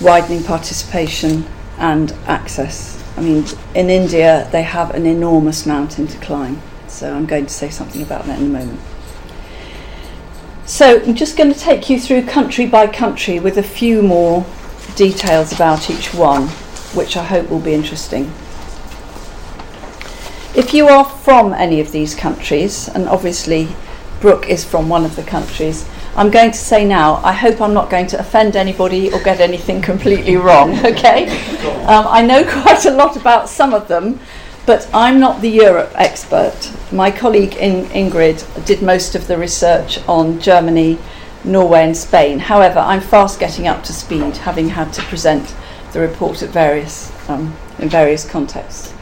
widening 0.01 0.43
participation 0.43 1.45
and 1.77 2.11
access. 2.25 2.94
I 3.17 3.21
mean, 3.21 3.45
in 3.73 3.89
India, 3.89 4.47
they 4.51 4.63
have 4.63 4.93
an 4.93 5.05
enormous 5.05 5.65
mountain 5.65 6.07
to 6.07 6.17
climb. 6.19 6.61
So 6.87 7.13
I'm 7.13 7.25
going 7.25 7.45
to 7.45 7.53
say 7.53 7.69
something 7.69 8.01
about 8.01 8.25
that 8.25 8.39
in 8.39 8.45
a 8.45 8.49
moment. 8.49 8.79
So 10.65 11.01
I'm 11.01 11.15
just 11.15 11.37
going 11.37 11.53
to 11.53 11.59
take 11.59 11.89
you 11.89 11.99
through 11.99 12.25
country 12.25 12.65
by 12.65 12.87
country 12.87 13.39
with 13.39 13.57
a 13.57 13.63
few 13.63 14.01
more 14.01 14.45
details 14.95 15.53
about 15.53 15.89
each 15.89 16.13
one, 16.13 16.47
which 16.93 17.15
I 17.15 17.23
hope 17.23 17.49
will 17.49 17.59
be 17.59 17.73
interesting. 17.73 18.31
If 20.55 20.73
you 20.73 20.87
are 20.87 21.05
from 21.05 21.53
any 21.53 21.79
of 21.79 21.91
these 21.91 22.15
countries, 22.15 22.87
and 22.87 23.07
obviously 23.07 23.67
Brooke 24.21 24.47
is 24.47 24.63
from 24.63 24.89
one 24.89 25.05
of 25.05 25.15
the 25.15 25.23
countries, 25.23 25.87
I'm 26.15 26.31
going 26.31 26.51
to 26.51 26.57
say 26.57 26.85
now, 26.85 27.15
I 27.25 27.33
hope 27.33 27.59
I'm 27.59 27.73
not 27.73 27.89
going 27.89 28.07
to 28.07 28.19
offend 28.19 28.55
anybody 28.55 29.11
or 29.11 29.21
get 29.21 29.41
anything 29.41 29.81
completely 29.81 30.37
wrong, 30.37 30.73
okay? 30.85 31.27
Um, 31.85 32.05
I 32.07 32.25
know 32.25 32.43
quite 32.61 32.85
a 32.85 32.91
lot 32.91 33.17
about 33.17 33.49
some 33.49 33.73
of 33.73 33.89
them, 33.89 34.19
but 34.65 34.89
I'm 34.93 35.19
not 35.19 35.41
the 35.41 35.49
Europe 35.49 35.91
expert. 35.95 36.71
My 36.91 37.11
colleague 37.11 37.55
in 37.55 37.85
Ingrid 37.87 38.65
did 38.65 38.81
most 38.81 39.15
of 39.15 39.27
the 39.27 39.37
research 39.37 39.99
on 40.07 40.39
Germany, 40.39 40.97
Norway, 41.43 41.83
and 41.83 41.97
Spain. 41.97 42.39
However, 42.39 42.79
I'm 42.79 43.01
fast 43.01 43.37
getting 43.37 43.67
up 43.67 43.83
to 43.83 43.93
speed, 43.93 44.37
having 44.37 44.69
had 44.69 44.93
to 44.93 45.01
present 45.03 45.53
the 45.91 45.99
report 45.99 46.41
at 46.41 46.49
various, 46.49 47.11
um, 47.29 47.55
in 47.79 47.89
various 47.89 48.27
contexts. 48.27 48.93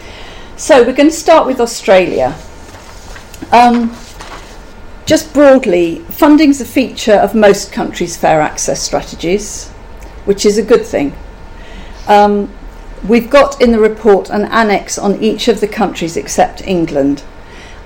So 0.57 0.83
we're 0.83 0.93
going 0.93 1.09
to 1.09 1.15
start 1.15 1.45
with 1.45 1.59
Australia. 1.59 2.35
Um, 3.51 3.95
just 5.05 5.33
broadly, 5.33 5.99
funding's 6.09 6.61
a 6.61 6.65
feature 6.65 7.13
of 7.13 7.35
most 7.35 7.71
countries' 7.71 8.15
fair 8.15 8.41
access 8.41 8.81
strategies, 8.81 9.69
which 10.25 10.45
is 10.45 10.57
a 10.57 10.63
good 10.63 10.85
thing. 10.85 11.13
Um, 12.07 12.49
we've 13.07 13.29
got 13.29 13.61
in 13.61 13.71
the 13.71 13.79
report 13.79 14.29
an 14.29 14.45
annex 14.45 14.97
on 14.97 15.21
each 15.21 15.47
of 15.47 15.59
the 15.59 15.67
countries 15.67 16.15
except 16.15 16.61
England, 16.67 17.23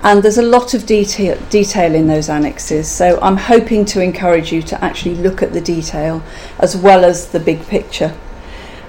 and 0.03 0.21
there's 0.21 0.37
a 0.37 0.43
lot 0.43 0.73
of 0.73 0.85
detail, 0.85 1.39
detail 1.49 1.95
in 1.95 2.07
those 2.07 2.29
annexes, 2.29 2.87
so 2.87 3.19
I'm 3.21 3.37
hoping 3.37 3.83
to 3.85 4.01
encourage 4.01 4.51
you 4.51 4.61
to 4.61 4.83
actually 4.83 5.15
look 5.15 5.41
at 5.41 5.53
the 5.53 5.61
detail 5.61 6.21
as 6.59 6.77
well 6.77 7.03
as 7.03 7.29
the 7.29 7.39
big 7.39 7.65
picture. 7.67 8.15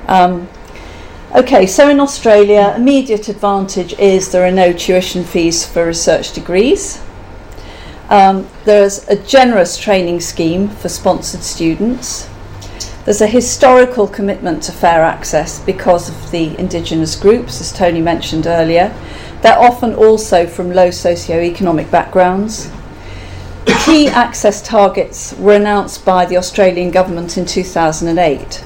Um, 0.06 0.48
Okay, 1.34 1.66
so 1.66 1.90
in 1.90 2.00
Australia, 2.00 2.72
immediate 2.74 3.28
advantage 3.28 3.92
is 3.98 4.32
there 4.32 4.46
are 4.46 4.50
no 4.50 4.72
tuition 4.72 5.22
fees 5.22 5.66
for 5.66 5.84
research 5.84 6.32
degrees. 6.32 7.02
Um, 8.08 8.48
there's 8.64 9.06
a 9.08 9.16
generous 9.16 9.76
training 9.76 10.20
scheme 10.20 10.68
for 10.68 10.88
sponsored 10.88 11.42
students. 11.42 12.28
There's 13.04 13.20
a 13.20 13.26
historical 13.26 14.06
commitment 14.06 14.62
to 14.64 14.72
fair 14.72 15.02
access 15.02 15.60
because 15.60 16.08
of 16.08 16.30
the 16.30 16.58
Indigenous 16.58 17.16
groups, 17.16 17.60
as 17.60 17.72
Tony 17.72 18.00
mentioned 18.00 18.46
earlier. 18.46 18.94
They're 19.42 19.58
often 19.58 19.94
also 19.94 20.46
from 20.46 20.72
low 20.72 20.90
socio-economic 20.90 21.90
backgrounds. 21.90 22.70
Key 23.84 24.08
access 24.08 24.60
targets 24.62 25.34
were 25.34 25.54
announced 25.54 26.04
by 26.04 26.26
the 26.26 26.36
Australian 26.36 26.90
government 26.90 27.36
in 27.36 27.46
2008 27.46 28.62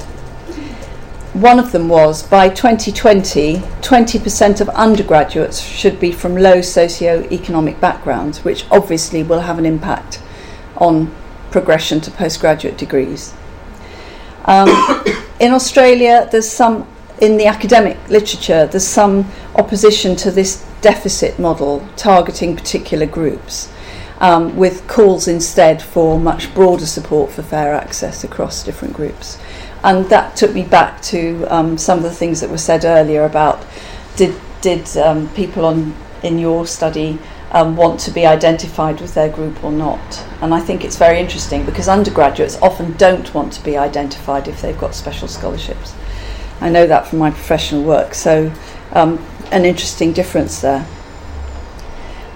one 1.33 1.59
of 1.59 1.73
them 1.73 1.89
was 1.89 2.23
by 2.23 2.51
2020, 2.51 3.57
20% 3.57 4.61
of 4.61 4.69
undergraduates 4.71 5.61
should 5.61 5.99
be 5.99 6.13
from 6.13 6.37
low 6.37 6.61
socio-economic 6.61 7.81
backgrounds, 7.81 8.45
which 8.45 8.67
obviously 8.71 9.23
will 9.23 9.41
have 9.41 9.59
an 9.59 9.65
impact 9.65 10.23
on 10.77 11.15
progression 11.51 12.03
to 12.03 12.11
postgraduate 12.11 12.77
degrees. 12.77 13.33
Um, 14.45 14.69
in 15.41 15.53
Australia, 15.53 16.29
there's 16.31 16.51
some, 16.51 16.87
in 17.23 17.39
the 17.39 17.47
academic 17.47 17.97
literature, 18.11 18.67
there's 18.67 18.87
some 18.87 19.27
opposition 19.55 20.15
to 20.17 20.31
this 20.31 20.67
deficit 20.83 21.39
model 21.39 21.89
targeting 21.97 22.57
particular 22.57 23.07
groups, 23.07 23.73
um, 24.21 24.55
with 24.55 24.87
calls 24.87 25.29
instead 25.29 25.81
for 25.81 26.21
much 26.21 26.53
broader 26.53 26.87
support 26.87 27.33
for 27.33 27.43
fair 27.43 27.73
access 27.73 28.23
across 28.23 28.63
different 28.63 28.93
groups 28.93 29.39
and 29.85 30.07
that 30.07 30.37
took 30.37 30.55
me 30.55 30.63
back 30.63 31.03
to 31.03 31.45
um, 31.47 31.77
some 31.77 31.99
of 31.99 32.05
the 32.05 32.13
things 32.13 32.41
that 32.41 32.51
were 32.51 32.59
said 32.59 32.85
earlier 32.85 33.25
about 33.25 33.65
did 34.17 34.35
did 34.61 34.97
um, 34.97 35.29
people 35.31 35.65
on 35.65 35.95
in 36.23 36.39
your 36.39 36.67
study 36.67 37.19
um, 37.51 37.77
want 37.77 37.99
to 38.01 38.11
be 38.11 38.25
identified 38.25 39.01
with 39.01 39.15
their 39.15 39.29
group 39.29 39.63
or 39.65 39.73
not? 39.73 40.25
And 40.41 40.55
I 40.55 40.61
think 40.61 40.85
it's 40.85 40.97
very 40.97 41.19
interesting 41.19 41.67
because 41.67 41.89
undergraduates 41.89 42.57
often 42.63 42.93
don't 42.93 43.33
want 43.35 43.53
to 43.55 43.65
be 43.65 43.77
identified 43.77 44.49
if 44.49 44.63
they've 44.63 44.79
got 44.79 44.95
special 44.95 45.29
scholarships. 45.29 45.95
I 46.61 46.69
know 46.69 46.87
that 46.87 47.09
from 47.09 47.19
my 47.19 47.31
professional 47.31 47.83
work, 47.83 48.15
so 48.15 48.53
um, 48.93 49.25
an 49.51 49.65
interesting 49.65 50.13
difference 50.13 50.61
there. 50.61 50.87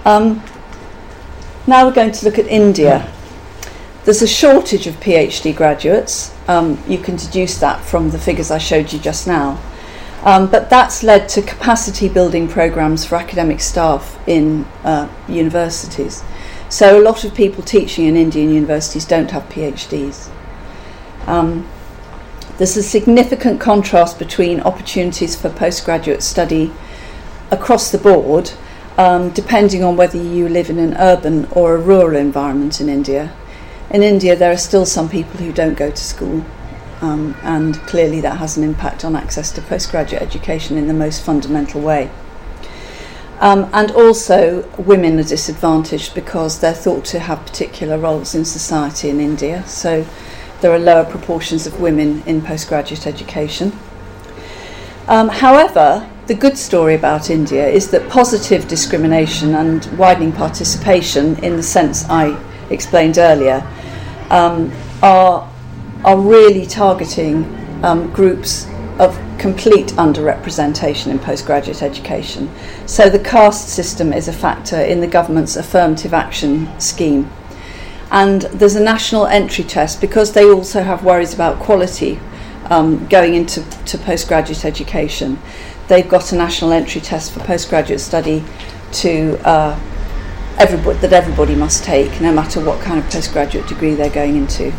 Um, 0.03 0.43
now 1.65 1.85
we're 1.85 1.93
going 1.93 2.11
to 2.11 2.25
look 2.25 2.37
at 2.37 2.47
India. 2.47 3.11
There's 4.07 4.21
a 4.21 4.27
shortage 4.27 4.87
of 4.87 4.95
PhD 5.01 5.53
graduates, 5.53 6.33
um, 6.47 6.81
you 6.87 6.97
can 6.97 7.17
deduce 7.17 7.57
that 7.57 7.83
from 7.83 8.09
the 8.09 8.17
figures 8.17 8.51
I 8.51 8.57
showed 8.57 8.93
you 8.93 8.99
just 8.99 9.27
now. 9.27 9.61
Um, 10.23 10.49
but 10.49 10.69
that's 10.69 11.03
led 11.03 11.27
to 11.27 11.41
capacity 11.41 12.07
building 12.07 12.47
programs 12.47 13.03
for 13.05 13.15
academic 13.15 13.59
staff 13.59 14.17
in 14.25 14.63
uh, 14.85 15.09
universities. 15.27 16.23
So 16.69 16.97
a 16.97 17.03
lot 17.03 17.25
of 17.25 17.35
people 17.35 17.63
teaching 17.63 18.05
in 18.05 18.15
Indian 18.15 18.49
universities 18.49 19.03
don't 19.03 19.29
have 19.31 19.43
PhDs. 19.49 20.29
Um, 21.25 21.69
there's 22.59 22.77
a 22.77 22.83
significant 22.83 23.59
contrast 23.59 24.17
between 24.19 24.61
opportunities 24.61 25.35
for 25.35 25.49
postgraduate 25.49 26.23
study 26.23 26.71
across 27.51 27.91
the 27.91 27.97
board, 27.97 28.51
um, 28.97 29.31
depending 29.31 29.83
on 29.83 29.97
whether 29.97 30.17
you 30.17 30.47
live 30.47 30.69
in 30.69 30.79
an 30.79 30.93
urban 30.93 31.45
or 31.51 31.75
a 31.75 31.77
rural 31.77 32.15
environment 32.15 32.79
in 32.79 32.87
India 32.87 33.33
in 33.89 34.03
India, 34.03 34.35
there 34.35 34.51
are 34.51 34.57
still 34.57 34.85
some 34.85 35.09
people 35.09 35.39
who 35.39 35.53
don't 35.53 35.75
go 35.75 35.89
to 35.89 35.97
school, 35.97 36.43
um, 37.01 37.35
and 37.43 37.75
clearly 37.87 38.19
that 38.21 38.37
has 38.37 38.57
an 38.57 38.63
impact 38.63 39.05
on 39.05 39.15
access 39.15 39.51
to 39.53 39.61
postgraduate 39.61 40.21
education 40.21 40.77
in 40.77 40.87
the 40.87 40.93
most 40.93 41.23
fundamental 41.23 41.81
way. 41.81 42.09
Um, 43.39 43.69
and 43.71 43.91
also, 43.91 44.67
women 44.77 45.19
are 45.19 45.23
disadvantaged 45.23 46.15
because 46.15 46.59
they're 46.59 46.73
thought 46.73 47.05
to 47.05 47.19
have 47.19 47.45
particular 47.45 47.97
roles 47.97 48.33
in 48.33 48.45
society 48.45 49.09
in 49.09 49.19
India, 49.19 49.65
so 49.67 50.05
there 50.61 50.71
are 50.71 50.79
lower 50.79 51.05
proportions 51.05 51.67
of 51.67 51.79
women 51.79 52.23
in 52.25 52.41
postgraduate 52.41 53.05
education. 53.05 53.71
Um, 55.07 55.29
however, 55.29 56.09
the 56.25 56.33
good 56.33 56.57
story 56.57 56.95
about 56.95 57.29
India 57.29 57.65
is 57.69 57.91
that 57.91 58.09
positive 58.09 58.67
discrimination 58.67 59.55
and 59.55 59.85
widening 59.97 60.33
participation, 60.33 61.41
in 61.43 61.55
the 61.55 61.63
sense 61.63 62.03
I 62.09 62.37
explained 62.69 63.17
earlier, 63.17 63.65
um, 64.29 64.71
are, 65.01 65.49
are 66.03 66.17
really 66.17 66.65
targeting 66.65 67.45
um, 67.83 68.11
groups 68.11 68.67
of 68.99 69.17
complete 69.37 69.87
underrepresentation 69.89 71.07
in 71.07 71.19
postgraduate 71.19 71.83
education. 71.83 72.49
So 72.87 73.09
the 73.09 73.19
caste 73.19 73.69
system 73.69 74.11
is 74.11 74.27
a 74.27 74.33
factor 74.33 74.79
in 74.79 74.99
the 74.99 75.07
government's 75.07 75.55
affirmative 75.55 76.13
action 76.13 76.67
scheme. 76.79 77.29
And 78.09 78.43
there's 78.43 78.75
a 78.75 78.83
national 78.83 79.27
entry 79.27 79.63
test 79.63 80.01
because 80.01 80.33
they 80.33 80.49
also 80.49 80.81
have 80.81 81.03
worries 81.03 81.33
about 81.33 81.59
quality 81.59 82.19
um, 82.69 83.07
going 83.07 83.35
into 83.35 83.63
to 83.85 83.97
postgraduate 83.97 84.65
education. 84.65 85.39
they've 85.87 86.09
got 86.09 86.31
a 86.31 86.35
national 86.35 86.71
entry 86.71 87.01
test 87.01 87.31
for 87.31 87.39
postgraduate 87.41 88.01
study 88.01 88.43
to 88.91 89.37
uh, 89.47 89.79
everybody, 90.57 90.97
that 90.99 91.13
everybody 91.13 91.55
must 91.55 91.83
take, 91.83 92.19
no 92.19 92.33
matter 92.33 92.63
what 92.63 92.81
kind 92.81 92.99
of 92.99 93.09
postgraduate 93.09 93.67
degree 93.67 93.93
they're 93.93 94.09
going 94.09 94.35
into. 94.35 94.73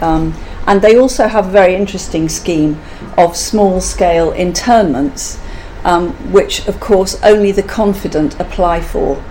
Um, 0.00 0.34
and 0.66 0.82
they 0.82 0.96
also 0.96 1.28
have 1.28 1.48
a 1.48 1.50
very 1.50 1.74
interesting 1.74 2.28
scheme 2.28 2.80
of 3.16 3.36
small 3.36 3.80
scale 3.80 4.32
internments, 4.32 5.40
um, 5.84 6.10
which, 6.32 6.66
of 6.68 6.80
course, 6.80 7.20
only 7.22 7.52
the 7.52 7.62
confident 7.62 8.38
apply 8.40 8.80
for. 8.80 9.22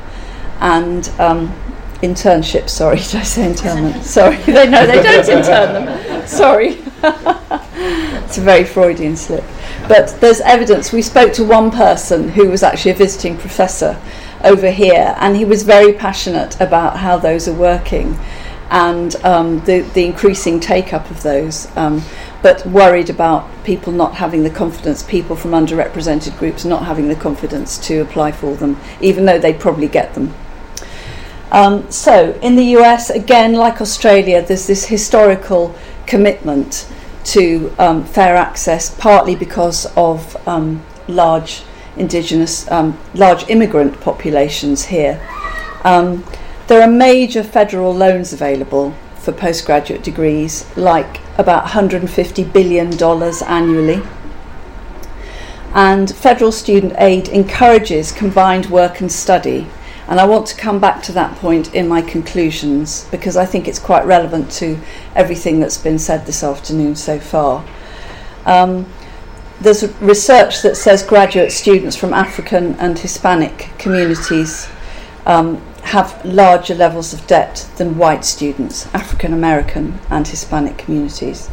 And 0.60 1.10
um, 1.19 1.53
internships, 2.01 2.69
sorry, 2.69 2.98
did 3.01 3.15
I 3.15 3.24
say 3.24 3.50
internment? 3.50 4.03
sorry, 4.03 4.36
they 4.45 4.69
know 4.69 4.86
they 4.86 5.01
don't 5.01 5.27
intern 5.27 5.86
them. 5.86 6.27
Sorry. 6.27 6.77
it's 7.03 8.38
a 8.38 8.41
very 8.41 8.63
Freudian 8.63 9.15
slip. 9.15 9.43
But 9.88 10.15
there's 10.21 10.41
evidence. 10.41 10.91
We 10.91 11.01
spoke 11.01 11.33
to 11.33 11.43
one 11.43 11.71
person 11.71 12.29
who 12.29 12.50
was 12.50 12.63
actually 12.63 12.91
a 12.91 12.95
visiting 12.95 13.38
professor 13.38 14.00
over 14.43 14.71
here, 14.71 15.15
and 15.17 15.36
he 15.36 15.45
was 15.45 15.63
very 15.63 15.93
passionate 15.93 16.60
about 16.60 16.98
how 16.98 17.17
those 17.17 17.48
are 17.48 17.53
working 17.53 18.19
and 18.71 19.17
um, 19.25 19.60
the, 19.65 19.81
the 19.93 20.05
increasing 20.05 20.57
take 20.60 20.93
up 20.93 21.12
of 21.12 21.21
those, 21.24 21.67
um, 21.75 22.01
but 22.41 22.65
worried 22.65 23.10
about 23.10 23.45
people 23.65 23.91
not 23.91 24.15
having 24.15 24.43
the 24.43 24.50
confidence, 24.50 25.03
people 25.03 25.36
from 25.36 25.51
underrepresented 25.51 26.38
groups 26.39 26.63
not 26.63 26.86
having 26.86 27.10
the 27.10 27.15
confidence 27.15 27.77
to 27.77 28.00
apply 28.00 28.31
for 28.31 28.55
them, 28.55 28.79
even 29.01 29.25
though 29.25 29.38
they'd 29.38 29.60
probably 29.60 29.89
get 29.89 30.13
them. 30.13 30.33
Um, 31.51 31.91
so, 31.91 32.31
in 32.41 32.55
the 32.55 32.63
US, 32.77 33.10
again, 33.10 33.53
like 33.53 33.81
Australia, 33.81 34.41
there's 34.41 34.67
this 34.67 34.86
historical 34.86 35.75
commitment 36.07 36.89
to 37.25 37.75
um, 37.77 38.05
fair 38.05 38.38
access, 38.38 38.95
partly 38.95 39.36
because 39.36 39.86
of 39.98 40.48
um, 40.48 40.81
large 41.10 41.63
indigenous, 41.98 42.69
um, 42.71 42.98
large 43.13 43.48
immigrant 43.50 44.00
populations 44.01 44.86
here. 44.86 45.21
Um, 45.83 46.24
there 46.67 46.81
are 46.81 46.88
major 46.88 47.43
federal 47.43 47.93
loans 47.93 48.33
available 48.33 48.93
for 49.15 49.31
postgraduate 49.31 50.03
degrees, 50.03 50.65
like 50.75 51.19
about 51.38 51.65
$150 51.67 52.53
billion 52.53 53.03
annually. 53.43 54.01
And 55.74 56.13
federal 56.13 56.51
student 56.51 56.93
aid 56.98 57.29
encourages 57.29 58.12
combined 58.12 58.67
work 58.67 59.00
and 59.00 59.12
study. 59.12 59.67
And 60.07 60.19
I 60.19 60.25
want 60.25 60.48
to 60.48 60.55
come 60.55 60.79
back 60.79 61.01
to 61.03 61.12
that 61.13 61.38
point 61.38 61.74
in 61.74 61.88
my 61.88 62.01
conclusions 62.01 63.05
because 63.12 63.38
I 63.38 63.45
think 63.45 63.67
it's 63.67 63.79
quite 63.79 64.05
relevant 64.05 64.51
to 64.53 64.77
everything 65.15 65.60
that's 65.60 65.77
been 65.77 66.00
said 66.00 66.25
this 66.25 66.43
afternoon 66.43 66.95
so 66.95 67.19
far. 67.19 67.63
Um, 68.45 68.88
there's 69.62 69.84
research 70.01 70.63
that 70.63 70.75
says 70.75 71.03
graduate 71.03 71.51
students 71.51 71.96
from 71.96 72.13
African 72.13 72.74
and 72.80 72.98
Hispanic 72.98 73.70
communities 73.77 74.68
um, 75.27 75.62
have 75.84 76.24
larger 76.25 76.74
levels 76.74 77.13
of 77.13 77.25
debt 77.27 77.70
than 77.77 77.98
white 77.98 78.25
students, 78.25 78.88
African 78.94 79.34
American 79.34 80.00
and 80.10 80.27
Hispanic 80.27 80.80
communities. 80.80 81.50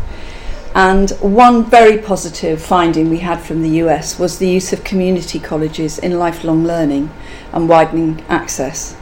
And 0.74 1.10
one 1.20 1.64
very 1.64 1.98
positive 1.98 2.62
finding 2.62 3.10
we 3.10 3.18
had 3.18 3.40
from 3.40 3.62
the 3.62 3.80
US 3.82 4.18
was 4.18 4.38
the 4.38 4.48
use 4.48 4.72
of 4.72 4.84
community 4.84 5.38
colleges 5.38 5.98
in 5.98 6.18
lifelong 6.18 6.64
learning 6.64 7.10
and 7.52 7.68
widening 7.68 8.24
access. 8.28 8.96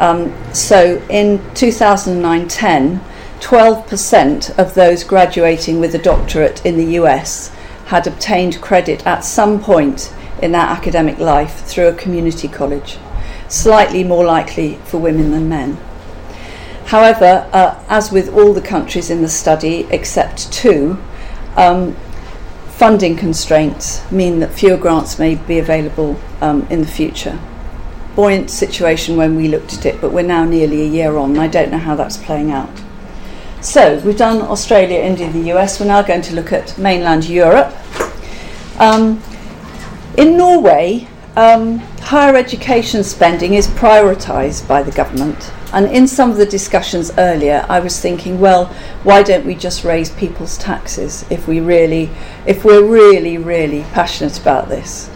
Um, 0.00 0.34
so 0.52 1.00
in 1.08 1.40
2009 1.54 2.48
10, 2.48 3.00
12% 3.40 4.58
of 4.58 4.74
those 4.74 5.04
graduating 5.04 5.80
with 5.80 5.94
a 5.94 5.98
doctorate 5.98 6.64
in 6.66 6.76
the 6.76 6.96
US 7.00 7.53
had 7.86 8.06
obtained 8.06 8.60
credit 8.60 9.06
at 9.06 9.24
some 9.24 9.60
point 9.60 10.14
in 10.42 10.52
their 10.52 10.62
academic 10.62 11.18
life 11.18 11.64
through 11.64 11.88
a 11.88 11.94
community 11.94 12.48
college, 12.48 12.98
slightly 13.48 14.04
more 14.04 14.24
likely 14.24 14.76
for 14.84 14.98
women 14.98 15.30
than 15.30 15.48
men. 15.48 15.78
However, 16.86 17.48
uh, 17.52 17.82
as 17.88 18.12
with 18.12 18.28
all 18.34 18.52
the 18.52 18.60
countries 18.60 19.10
in 19.10 19.22
the 19.22 19.28
study 19.28 19.86
except 19.90 20.52
two, 20.52 20.98
um, 21.56 21.96
funding 22.68 23.16
constraints 23.16 24.10
mean 24.10 24.40
that 24.40 24.52
fewer 24.52 24.76
grants 24.76 25.18
may 25.18 25.36
be 25.36 25.58
available 25.58 26.20
um, 26.40 26.66
in 26.68 26.80
the 26.80 26.86
future. 26.86 27.38
Buoyant 28.14 28.50
situation 28.50 29.16
when 29.16 29.34
we 29.34 29.48
looked 29.48 29.72
at 29.74 29.86
it, 29.86 30.00
but 30.00 30.12
we're 30.12 30.22
now 30.22 30.44
nearly 30.44 30.82
a 30.82 30.86
year 30.86 31.16
on, 31.16 31.30
and 31.30 31.40
I 31.40 31.48
don't 31.48 31.70
know 31.70 31.78
how 31.78 31.96
that's 31.96 32.16
playing 32.16 32.50
out. 32.50 32.83
So 33.64 33.98
we've 34.00 34.18
done 34.18 34.42
Australia, 34.42 34.98
India, 35.00 35.32
the 35.32 35.50
US. 35.54 35.80
We're 35.80 35.86
now 35.86 36.02
going 36.02 36.20
to 36.20 36.34
look 36.34 36.52
at 36.52 36.76
mainland 36.76 37.24
Europe. 37.24 37.74
Um, 38.78 39.22
in 40.18 40.36
Norway, 40.36 41.08
um, 41.34 41.78
higher 42.02 42.36
education 42.36 43.02
spending 43.02 43.54
is 43.54 43.66
prioritised 43.68 44.68
by 44.68 44.82
the 44.82 44.92
government. 44.92 45.50
And 45.72 45.86
in 45.86 46.06
some 46.06 46.30
of 46.30 46.36
the 46.36 46.44
discussions 46.44 47.10
earlier, 47.16 47.64
I 47.66 47.80
was 47.80 47.98
thinking, 47.98 48.38
well, 48.38 48.66
why 49.02 49.22
don't 49.22 49.46
we 49.46 49.54
just 49.54 49.82
raise 49.82 50.10
people's 50.10 50.58
taxes 50.58 51.24
if 51.30 51.48
we 51.48 51.60
really, 51.60 52.10
if 52.44 52.66
we're 52.66 52.84
really, 52.84 53.38
really 53.38 53.84
passionate 53.94 54.38
about 54.38 54.68
this? 54.68 55.10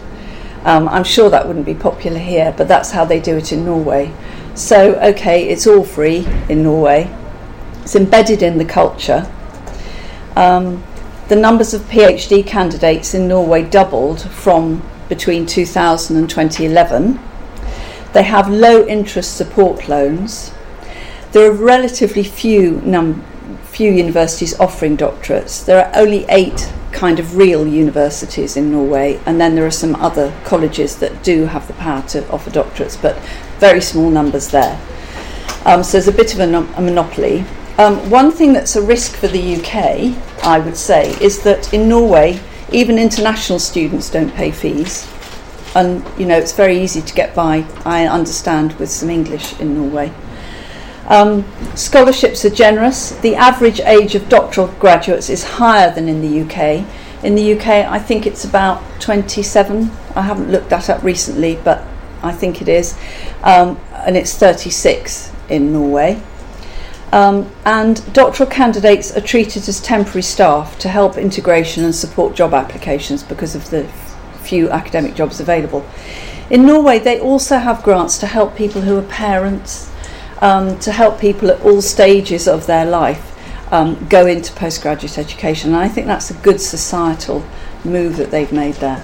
Um, 0.63 0.89
I'm 0.89 1.03
sure 1.03 1.29
that 1.29 1.47
wouldn't 1.47 1.67
be 1.67 1.75
popular 1.75 2.17
here, 2.17 2.51
but 2.57 2.67
that's 2.67 2.89
how 2.89 3.05
they 3.05 3.19
do 3.19 3.37
it 3.37 3.53
in 3.53 3.63
Norway. 3.63 4.11
So, 4.55 4.95
okay, 5.01 5.47
it's 5.47 5.67
all 5.67 5.83
free 5.83 6.27
in 6.49 6.63
Norway. 6.63 7.15
It's 7.89 7.95
embedded 7.95 8.43
in 8.43 8.59
the 8.59 8.65
culture. 8.65 9.27
Um, 10.35 10.83
the 11.27 11.35
numbers 11.35 11.73
of 11.73 11.81
PhD 11.89 12.45
candidates 12.45 13.15
in 13.15 13.27
Norway 13.27 13.63
doubled 13.63 14.21
from 14.21 14.87
between 15.09 15.47
2000 15.47 16.15
and 16.15 16.29
2011. 16.29 17.19
They 18.13 18.21
have 18.21 18.47
low 18.47 18.85
interest 18.85 19.35
support 19.35 19.89
loans. 19.89 20.51
There 21.31 21.49
are 21.49 21.51
relatively 21.51 22.23
few 22.23 22.79
num- 22.85 23.23
few 23.63 23.91
universities 23.91 24.53
offering 24.59 24.95
doctorates. 24.95 25.65
There 25.65 25.83
are 25.83 25.91
only 25.95 26.27
eight 26.29 26.71
kind 26.91 27.19
of 27.19 27.37
real 27.37 27.65
universities 27.65 28.55
in 28.55 28.71
Norway, 28.71 29.19
and 29.25 29.41
then 29.41 29.55
there 29.55 29.65
are 29.65 29.71
some 29.71 29.95
other 29.95 30.31
colleges 30.43 30.97
that 30.97 31.23
do 31.23 31.47
have 31.47 31.65
the 31.65 31.73
power 31.73 32.03
to 32.09 32.29
offer 32.29 32.51
doctorates, 32.51 33.01
but 33.01 33.17
very 33.57 33.81
small 33.81 34.11
numbers 34.11 34.49
there. 34.49 34.79
Um, 35.65 35.81
so 35.81 35.93
there's 35.93 36.07
a 36.07 36.11
bit 36.11 36.35
of 36.35 36.39
a, 36.39 36.45
no- 36.45 36.71
a 36.75 36.81
monopoly. 36.83 37.45
Um, 37.79 38.09
one 38.09 38.29
thing 38.29 38.51
that's 38.51 38.75
a 38.75 38.81
risk 38.81 39.15
for 39.15 39.29
the 39.29 39.55
UK, 39.55 40.13
I 40.43 40.59
would 40.59 40.75
say, 40.75 41.17
is 41.21 41.41
that 41.43 41.73
in 41.73 41.87
Norway, 41.87 42.41
even 42.73 42.99
international 42.99 43.57
students 43.57 44.09
don't 44.09 44.35
pay 44.35 44.51
fees. 44.51 45.07
And, 45.75 46.03
you 46.19 46.25
know, 46.25 46.37
it's 46.37 46.51
very 46.51 46.77
easy 46.77 47.01
to 47.01 47.13
get 47.13 47.33
by, 47.33 47.65
I 47.85 48.05
understand, 48.05 48.73
with 48.79 48.89
some 48.89 49.09
English 49.09 49.57
in 49.61 49.75
Norway. 49.75 50.11
Um, 51.07 51.45
scholarships 51.73 52.43
are 52.43 52.49
generous. 52.49 53.11
The 53.11 53.37
average 53.37 53.79
age 53.79 54.13
of 54.13 54.27
doctoral 54.27 54.67
graduates 54.77 55.29
is 55.29 55.45
higher 55.45 55.89
than 55.95 56.09
in 56.09 56.19
the 56.19 56.41
UK. 56.41 56.85
In 57.23 57.35
the 57.35 57.53
UK, 57.57 57.67
I 57.89 57.97
think 57.97 58.27
it's 58.27 58.43
about 58.43 58.83
27. 58.99 59.89
I 60.17 60.23
haven't 60.23 60.51
looked 60.51 60.69
that 60.71 60.89
up 60.89 61.01
recently, 61.01 61.57
but 61.63 61.87
I 62.23 62.33
think 62.33 62.61
it 62.61 62.67
is. 62.67 62.97
Um, 63.41 63.79
and 63.93 64.17
it's 64.17 64.37
36 64.37 65.31
in 65.47 65.71
Norway. 65.71 66.21
Um, 67.11 67.51
and 67.65 68.13
doctoral 68.13 68.49
candidates 68.49 69.15
are 69.17 69.21
treated 69.21 69.67
as 69.67 69.79
temporary 69.79 70.21
staff 70.21 70.77
to 70.79 70.89
help 70.89 71.17
integration 71.17 71.83
and 71.83 71.95
support 71.95 72.35
job 72.35 72.53
applications 72.53 73.23
because 73.23 73.55
of 73.55 73.69
the 73.71 73.87
few 74.43 74.69
academic 74.69 75.15
jobs 75.15 75.39
available. 75.39 75.85
In 76.49 76.65
Norway, 76.65 76.99
they 76.99 77.19
also 77.19 77.57
have 77.57 77.83
grants 77.83 78.17
to 78.19 78.27
help 78.27 78.55
people 78.55 78.81
who 78.81 78.97
are 78.97 79.03
parents, 79.03 79.91
um, 80.41 80.77
to 80.79 80.91
help 80.91 81.19
people 81.19 81.49
at 81.49 81.61
all 81.61 81.81
stages 81.81 82.47
of 82.47 82.65
their 82.67 82.85
life 82.85 83.25
um, 83.71 84.07
go 84.07 84.25
into 84.25 84.51
postgraduate 84.53 85.17
education. 85.17 85.71
And 85.73 85.79
I 85.79 85.87
think 85.87 86.07
that's 86.07 86.31
a 86.31 86.35
good 86.35 86.61
societal 86.61 87.45
move 87.83 88.17
that 88.17 88.31
they've 88.31 88.51
made 88.51 88.75
there. 88.75 89.03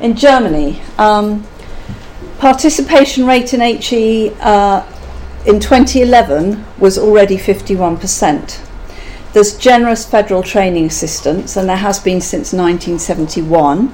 In 0.00 0.16
Germany, 0.16 0.82
um, 0.98 1.46
participation 2.38 3.26
rate 3.26 3.54
in 3.54 3.60
HE 3.60 4.32
uh, 4.40 4.86
in 5.46 5.60
2011 5.60 6.64
was 6.78 6.96
already 6.96 7.36
51%. 7.36 8.60
There's 9.34 9.58
generous 9.58 10.06
federal 10.06 10.42
training 10.42 10.86
assistance, 10.86 11.56
and 11.56 11.68
there 11.68 11.76
has 11.76 11.98
been 11.98 12.20
since 12.20 12.52
1971. 12.52 13.92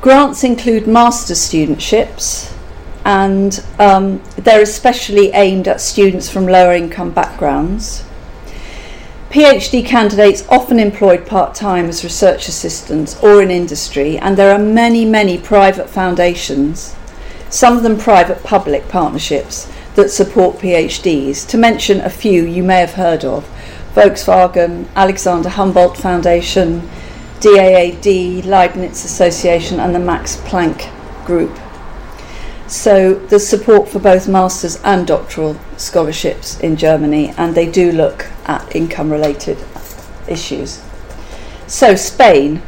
Grants 0.00 0.44
include 0.44 0.86
master's 0.86 1.40
studentships, 1.40 2.54
and 3.04 3.62
um, 3.78 4.22
they're 4.36 4.62
especially 4.62 5.30
aimed 5.32 5.68
at 5.68 5.80
students 5.80 6.30
from 6.30 6.46
lower 6.46 6.72
income 6.72 7.10
backgrounds. 7.10 8.04
PhD 9.30 9.84
candidates 9.84 10.46
often 10.48 10.78
employed 10.78 11.26
part 11.26 11.54
time 11.54 11.86
as 11.86 12.04
research 12.04 12.48
assistants 12.48 13.22
or 13.22 13.42
in 13.42 13.50
industry, 13.50 14.16
and 14.16 14.38
there 14.38 14.54
are 14.54 14.58
many, 14.58 15.04
many 15.04 15.36
private 15.36 15.90
foundations 15.90 16.96
some 17.56 17.74
of 17.74 17.82
them 17.82 17.96
private 17.96 18.42
public 18.44 18.86
partnerships 18.86 19.72
that 19.94 20.10
support 20.10 20.58
PhDs. 20.58 21.48
To 21.48 21.56
mention 21.56 22.02
a 22.02 22.10
few 22.10 22.44
you 22.44 22.62
may 22.62 22.80
have 22.80 22.92
heard 22.92 23.24
of 23.24 23.48
Volkswagen, 23.94 24.86
Alexander 24.94 25.48
Humboldt 25.48 25.96
Foundation, 25.96 26.82
DAAD, 27.40 28.44
Leibniz 28.44 29.06
Association, 29.06 29.80
and 29.80 29.94
the 29.94 29.98
Max 29.98 30.36
Planck 30.42 30.92
Group. 31.24 31.58
So 32.66 33.14
there's 33.14 33.48
support 33.48 33.88
for 33.88 34.00
both 34.00 34.28
master's 34.28 34.76
and 34.82 35.06
doctoral 35.06 35.56
scholarships 35.78 36.60
in 36.60 36.76
Germany, 36.76 37.32
and 37.38 37.54
they 37.54 37.70
do 37.70 37.90
look 37.90 38.26
at 38.44 38.76
income 38.76 39.10
related 39.10 39.56
issues. 40.28 40.84
So, 41.66 41.96
Spain, 41.96 42.60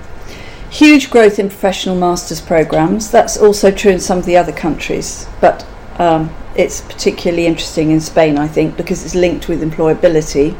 huge 0.71 1.11
growth 1.11 1.39
in 1.39 1.49
professional 1.49 1.97
master's 1.97 2.41
programs. 2.41 3.11
That's 3.11 3.37
also 3.37 3.71
true 3.71 3.93
in 3.93 4.01
some 4.01 4.19
of 4.19 4.27
the 4.27 4.37
other 4.37 4.53
countries, 4.53 5.27
but 5.41 5.67
um, 5.99 6.35
it's 6.57 6.81
particularly 6.81 7.47
interesting 7.47 7.91
in 7.91 8.01
Spain, 8.01 8.39
I 8.39 8.49
think, 8.49 8.77
because 8.77 9.05
it's 9.05 9.15
linked 9.15 9.49
with 9.49 9.63
employability. 9.63 10.57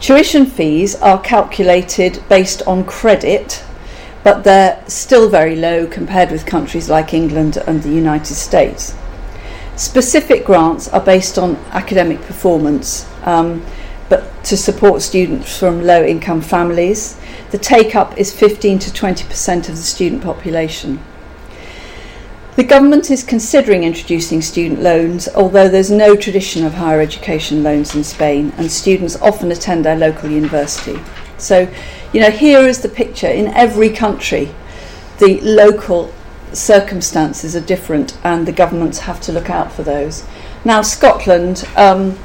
Tuition 0.00 0.46
fees 0.46 0.96
are 0.96 1.20
calculated 1.20 2.22
based 2.28 2.62
on 2.66 2.84
credit 2.84 3.64
but 4.24 4.42
they're 4.42 4.82
still 4.88 5.28
very 5.28 5.54
low 5.54 5.86
compared 5.86 6.32
with 6.32 6.46
countries 6.46 6.88
like 6.88 7.14
England 7.14 7.58
and 7.68 7.82
the 7.82 7.90
United 7.90 8.34
States. 8.34 8.96
Specific 9.76 10.46
grants 10.46 10.88
are 10.88 11.00
based 11.00 11.38
on 11.38 11.56
academic 11.72 12.20
performance, 12.22 13.06
um, 13.24 13.64
to 14.44 14.56
support 14.56 15.02
students 15.02 15.58
from 15.58 15.84
low 15.84 16.04
income 16.04 16.40
families. 16.40 17.18
The 17.50 17.58
take 17.58 17.94
up 17.96 18.16
is 18.18 18.32
15 18.32 18.78
to 18.80 18.90
20% 18.90 19.68
of 19.68 19.76
the 19.76 19.82
student 19.82 20.22
population. 20.22 21.00
The 22.56 22.62
government 22.62 23.10
is 23.10 23.24
considering 23.24 23.82
introducing 23.82 24.40
student 24.40 24.80
loans, 24.80 25.28
although 25.34 25.68
there's 25.68 25.90
no 25.90 26.14
tradition 26.14 26.64
of 26.64 26.74
higher 26.74 27.00
education 27.00 27.64
loans 27.64 27.96
in 27.96 28.04
Spain, 28.04 28.52
and 28.56 28.70
students 28.70 29.16
often 29.20 29.50
attend 29.50 29.84
their 29.84 29.96
local 29.96 30.30
university. 30.30 31.00
So, 31.36 31.68
you 32.12 32.20
know, 32.20 32.30
here 32.30 32.60
is 32.60 32.80
the 32.80 32.88
picture 32.88 33.26
in 33.26 33.48
every 33.48 33.90
country. 33.90 34.54
The 35.18 35.40
local 35.40 36.12
circumstances 36.52 37.56
are 37.56 37.60
different, 37.60 38.16
and 38.22 38.46
the 38.46 38.52
governments 38.52 39.00
have 39.00 39.20
to 39.22 39.32
look 39.32 39.50
out 39.50 39.72
for 39.72 39.82
those. 39.82 40.24
Now, 40.64 40.82
Scotland, 40.82 41.66
um, 41.76 42.16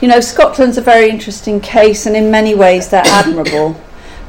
you 0.00 0.08
know, 0.08 0.20
Scotland's 0.20 0.78
a 0.78 0.82
very 0.82 1.10
interesting 1.10 1.60
case, 1.60 2.06
and 2.06 2.16
in 2.16 2.30
many 2.30 2.54
ways 2.54 2.88
they're 2.88 3.02
admirable. 3.04 3.80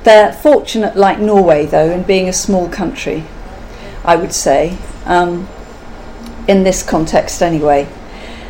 They're 0.03 0.33
fortunate, 0.33 0.95
like 0.95 1.19
Norway, 1.19 1.65
though, 1.65 1.91
in 1.91 2.03
being 2.03 2.27
a 2.27 2.33
small 2.33 2.67
country, 2.67 3.23
I 4.03 4.15
would 4.15 4.33
say, 4.33 4.77
um, 5.05 5.47
in 6.47 6.63
this 6.63 6.83
context 6.83 7.41
anyway. 7.41 7.87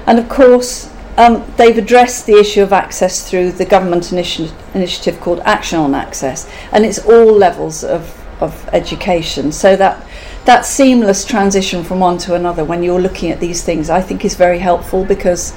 And 0.07 0.17
of 0.17 0.29
course, 0.29 0.91
um, 1.17 1.45
they've 1.57 1.77
addressed 1.77 2.25
the 2.25 2.39
issue 2.39 2.63
of 2.63 2.73
access 2.73 3.29
through 3.29 3.51
the 3.51 3.65
government 3.65 4.05
initi- 4.05 4.53
initiative 4.73 5.19
called 5.19 5.41
Action 5.41 5.77
on 5.77 5.93
Access, 5.93 6.49
and 6.71 6.85
it's 6.85 6.99
all 6.99 7.33
levels 7.33 7.83
of, 7.83 8.17
of 8.41 8.67
education. 8.73 9.51
So 9.51 9.75
that 9.75 10.07
that 10.45 10.65
seamless 10.65 11.23
transition 11.23 11.83
from 11.83 11.99
one 11.99 12.17
to 12.17 12.33
another 12.33 12.65
when 12.65 12.81
you're 12.81 12.99
looking 12.99 13.29
at 13.29 13.39
these 13.39 13.63
things, 13.63 13.89
I 13.89 14.01
think, 14.01 14.25
is 14.25 14.35
very 14.35 14.57
helpful 14.57 15.05
because, 15.05 15.55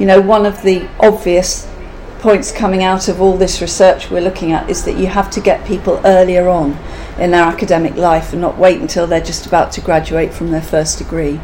you 0.00 0.06
know, 0.06 0.20
one 0.20 0.46
of 0.46 0.62
the 0.62 0.88
obvious 0.98 1.68
points 2.20 2.50
coming 2.50 2.82
out 2.82 3.08
of 3.08 3.20
all 3.20 3.36
this 3.36 3.60
research 3.60 4.10
we're 4.10 4.20
looking 4.20 4.50
at 4.50 4.68
is 4.68 4.84
that 4.84 4.96
you 4.96 5.06
have 5.06 5.30
to 5.30 5.40
get 5.40 5.66
people 5.66 6.00
earlier 6.04 6.48
on 6.48 6.76
in 7.18 7.30
their 7.30 7.44
academic 7.44 7.94
life 7.96 8.32
and 8.32 8.40
not 8.40 8.58
wait 8.58 8.80
until 8.80 9.06
they're 9.06 9.20
just 9.20 9.46
about 9.46 9.70
to 9.72 9.80
graduate 9.80 10.32
from 10.32 10.50
their 10.50 10.62
first 10.62 10.98
degree. 10.98 11.38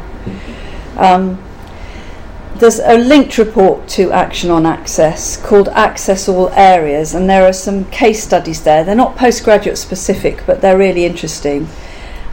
Um, 0.97 1.41
there's 2.55 2.79
a 2.79 2.97
linked 2.97 3.37
report 3.37 3.87
to 3.89 4.11
Action 4.11 4.49
on 4.49 4.65
Access 4.65 5.37
called 5.37 5.69
Access 5.69 6.27
All 6.27 6.49
Areas, 6.49 7.13
and 7.13 7.29
there 7.29 7.45
are 7.45 7.53
some 7.53 7.85
case 7.91 8.23
studies 8.23 8.63
there. 8.63 8.83
They're 8.83 8.95
not 8.95 9.15
postgraduate 9.15 9.77
specific, 9.77 10.43
but 10.47 10.61
they're 10.61 10.77
really 10.77 11.05
interesting. 11.05 11.67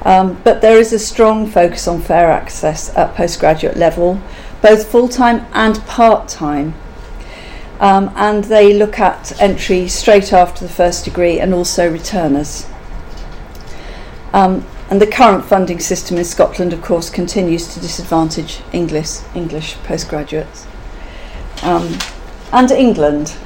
Um, 0.02 0.40
but 0.44 0.62
there 0.62 0.78
is 0.78 0.92
a 0.94 0.98
strong 0.98 1.46
focus 1.46 1.86
on 1.86 2.00
fair 2.00 2.30
access 2.30 2.94
at 2.96 3.14
postgraduate 3.14 3.76
level, 3.76 4.20
both 4.64 4.90
full 4.90 5.08
time 5.08 5.46
and 5.52 5.76
part 5.84 6.26
time. 6.26 6.74
Um, 7.80 8.10
and 8.16 8.44
they 8.44 8.72
look 8.72 8.98
at 8.98 9.38
entry 9.38 9.88
straight 9.88 10.32
after 10.32 10.64
the 10.64 10.72
first 10.72 11.04
degree 11.04 11.38
and 11.38 11.52
also 11.52 11.92
returners. 11.92 12.66
Um, 14.32 14.64
and 14.88 15.02
the 15.02 15.06
current 15.06 15.44
funding 15.44 15.80
system 15.80 16.16
in 16.16 16.24
Scotland, 16.24 16.72
of 16.72 16.80
course, 16.80 17.10
continues 17.10 17.74
to 17.74 17.80
disadvantage 17.80 18.60
English, 18.72 19.18
English 19.34 19.74
postgraduates. 19.84 20.66
Um, 21.62 21.98
and 22.50 22.70
England. 22.70 23.36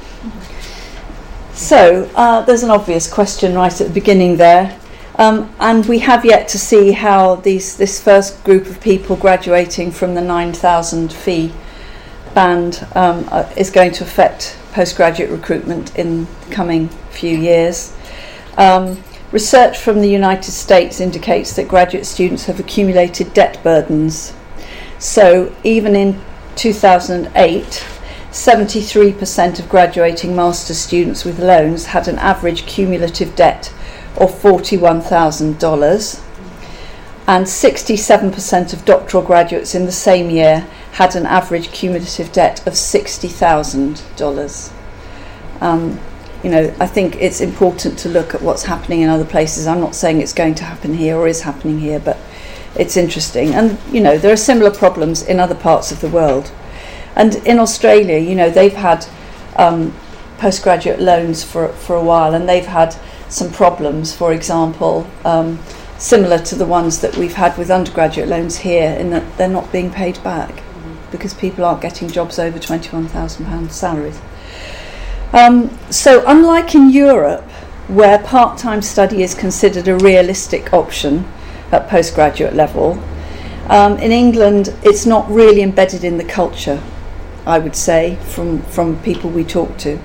So 1.51 2.09
uh, 2.15 2.43
there's 2.43 2.63
an 2.63 2.69
obvious 2.69 3.11
question 3.11 3.55
right 3.55 3.81
at 3.81 3.87
the 3.87 3.93
beginning 3.93 4.37
there. 4.37 4.79
Um, 5.19 5.53
and 5.59 5.85
we 5.85 5.99
have 5.99 6.23
yet 6.23 6.47
to 6.47 6.57
see 6.57 6.93
how 6.93 7.35
these, 7.35 7.75
this 7.75 8.01
first 8.01 8.41
group 8.45 8.67
of 8.67 8.79
people 8.79 9.17
graduating 9.17 9.91
from 9.91 10.15
the 10.15 10.21
9,000 10.21 11.11
fee 11.11 11.51
band 12.33 12.87
um, 12.95 13.27
uh, 13.29 13.51
is 13.57 13.69
going 13.69 13.91
to 13.91 14.05
affect 14.05 14.57
postgraduate 14.71 15.29
recruitment 15.29 15.93
in 15.97 16.25
the 16.25 16.51
coming 16.51 16.87
few 17.11 17.37
years. 17.37 17.93
Um, 18.57 19.03
Research 19.31 19.77
from 19.77 20.01
the 20.01 20.09
United 20.09 20.53
States 20.53 20.99
indicates 20.99 21.53
that 21.55 21.67
graduate 21.67 22.07
students 22.07 22.45
have 22.45 22.59
accumulated 22.59 23.31
debt 23.31 23.59
burdens. 23.61 24.33
So, 24.97 25.55
even 25.63 25.95
in 25.95 26.19
2008, 26.55 27.85
73% 28.31 29.59
of 29.59 29.69
graduating 29.69 30.35
master's 30.35 30.79
students 30.79 31.25
with 31.25 31.37
loans 31.37 31.87
had 31.87 32.07
an 32.07 32.17
average 32.17 32.65
cumulative 32.65 33.35
debt 33.35 33.71
of 34.17 34.31
$41,000, 34.31 36.23
and 37.27 37.45
67% 37.45 38.73
of 38.73 38.85
doctoral 38.85 39.23
graduates 39.23 39.75
in 39.75 39.85
the 39.85 39.91
same 39.91 40.31
year 40.31 40.65
had 40.93 41.15
an 41.15 41.27
average 41.27 41.71
cumulative 41.71 42.31
debt 42.31 42.65
of 42.65 42.73
$60,000. 42.73 44.73
Um, 45.61 45.99
you 46.43 46.49
know, 46.49 46.73
I 46.79 46.87
think 46.87 47.17
it's 47.17 47.41
important 47.41 47.99
to 47.99 48.09
look 48.09 48.33
at 48.33 48.41
what's 48.41 48.63
happening 48.63 49.01
in 49.01 49.09
other 49.09 49.25
places. 49.25 49.67
I'm 49.67 49.81
not 49.81 49.93
saying 49.93 50.21
it's 50.21 50.33
going 50.33 50.55
to 50.55 50.63
happen 50.63 50.93
here 50.93 51.17
or 51.17 51.27
is 51.27 51.41
happening 51.41 51.79
here, 51.79 51.99
but 51.99 52.17
it's 52.75 52.97
interesting. 52.97 53.53
And, 53.53 53.77
you 53.91 54.01
know, 54.01 54.17
there 54.17 54.33
are 54.33 54.37
similar 54.37 54.71
problems 54.71 55.21
in 55.21 55.39
other 55.39 55.55
parts 55.55 55.91
of 55.91 56.01
the 56.01 56.09
world. 56.09 56.51
And 57.15 57.35
in 57.45 57.59
Australia, 57.59 58.17
you 58.17 58.35
know, 58.35 58.49
they've 58.49 58.73
had 58.73 59.05
um, 59.57 59.93
postgraduate 60.39 60.99
loans 60.99 61.43
for, 61.43 61.67
for 61.69 61.95
a 61.95 62.03
while 62.03 62.33
and 62.33 62.47
they've 62.47 62.65
had 62.65 62.95
some 63.29 63.51
problems, 63.51 64.13
for 64.15 64.33
example, 64.33 65.07
um, 65.23 65.59
similar 65.97 66.39
to 66.39 66.55
the 66.55 66.65
ones 66.65 66.99
that 67.01 67.15
we've 67.17 67.33
had 67.33 67.57
with 67.57 67.69
undergraduate 67.69 68.27
loans 68.27 68.57
here, 68.57 68.91
in 68.93 69.11
that 69.11 69.37
they're 69.37 69.47
not 69.47 69.71
being 69.71 69.91
paid 69.91 70.21
back 70.23 70.63
because 71.11 71.33
people 71.33 71.65
aren't 71.65 71.81
getting 71.81 72.09
jobs 72.09 72.39
over 72.39 72.57
£21,000 72.57 73.71
salaries. 73.71 74.19
Um, 75.33 75.77
so, 75.91 76.23
unlike 76.25 76.73
in 76.73 76.89
Europe, 76.89 77.43
where 77.87 78.19
part 78.19 78.57
time 78.57 78.81
study 78.81 79.23
is 79.23 79.35
considered 79.35 79.87
a 79.87 79.97
realistic 79.97 80.73
option 80.73 81.25
at 81.71 81.87
postgraduate 81.87 82.53
level, 82.53 83.01
um, 83.67 83.97
in 83.97 84.11
England 84.11 84.73
it's 84.81 85.05
not 85.05 85.29
really 85.29 85.61
embedded 85.61 86.03
in 86.03 86.17
the 86.17 86.23
culture, 86.23 86.81
I 87.45 87.59
would 87.59 87.75
say, 87.75 88.15
from, 88.27 88.63
from 88.63 89.01
people 89.03 89.29
we 89.29 89.43
talk 89.43 89.77
to. 89.79 89.99